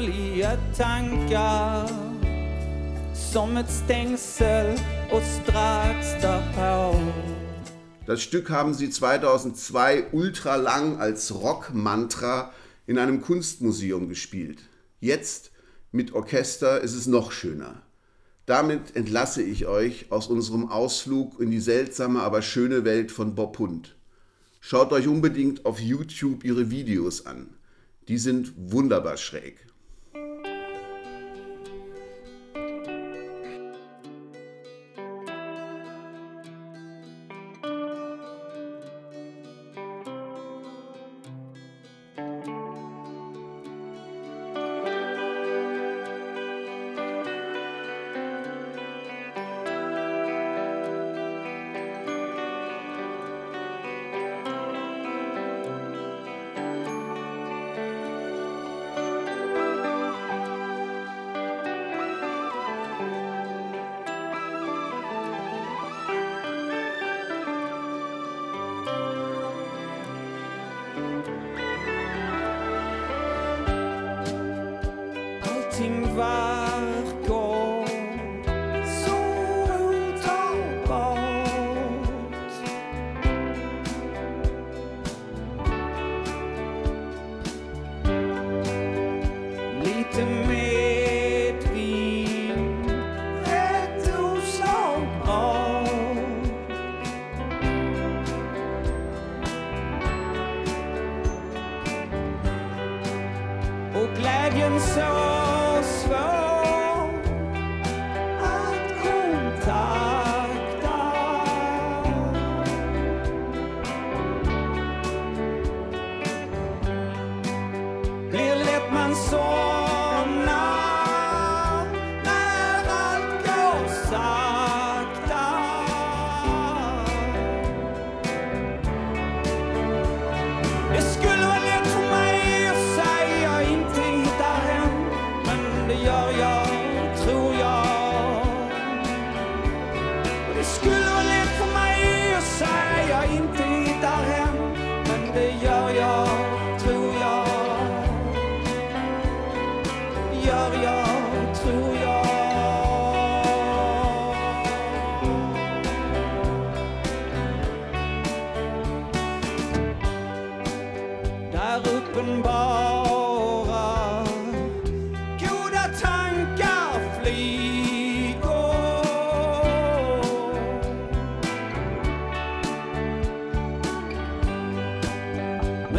Sina 0.00 0.06
dåliga 0.06 0.58
tankar 0.76 1.88
som 3.14 3.56
ett 3.56 3.70
stängsel 3.70 4.78
och 5.12 5.22
strax 5.22 6.22
därpå 6.22 6.96
Das 8.06 8.22
Stück 8.22 8.50
haben 8.50 8.74
sie 8.74 8.90
2002 8.90 10.08
ultra 10.12 10.56
lang 10.56 11.00
als 11.00 11.32
Rockmantra 11.32 12.50
in 12.86 12.98
einem 12.98 13.20
Kunstmuseum 13.20 14.08
gespielt. 14.08 14.58
Jetzt 15.00 15.52
mit 15.92 16.12
Orchester 16.12 16.80
ist 16.80 16.94
es 16.94 17.06
noch 17.06 17.30
schöner. 17.30 17.82
Damit 18.46 18.96
entlasse 18.96 19.42
ich 19.42 19.66
euch 19.66 20.06
aus 20.10 20.26
unserem 20.26 20.68
Ausflug 20.68 21.40
in 21.40 21.50
die 21.50 21.60
seltsame, 21.60 22.22
aber 22.22 22.42
schöne 22.42 22.84
Welt 22.84 23.12
von 23.12 23.34
Bob 23.34 23.58
Hund. 23.58 23.96
Schaut 24.60 24.92
euch 24.92 25.06
unbedingt 25.06 25.64
auf 25.64 25.78
YouTube 25.78 26.42
ihre 26.44 26.70
Videos 26.70 27.26
an. 27.26 27.50
Die 28.08 28.18
sind 28.18 28.52
wunderbar 28.56 29.16
schräg. 29.16 29.69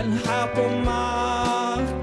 And 0.01 0.17
haat 0.25 0.57
a 0.57 0.67
mile. 0.83 2.00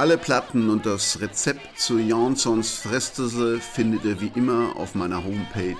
Alle 0.00 0.16
Platten 0.16 0.70
und 0.70 0.86
das 0.86 1.20
Rezept 1.20 1.78
zu 1.78 1.98
Jansons 1.98 2.78
Frestesel 2.78 3.60
findet 3.60 4.06
ihr 4.06 4.18
wie 4.18 4.32
immer 4.34 4.74
auf 4.76 4.94
meiner 4.94 5.22
Homepage 5.22 5.76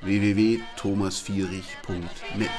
www.thomasvierich.net. 0.00 2.50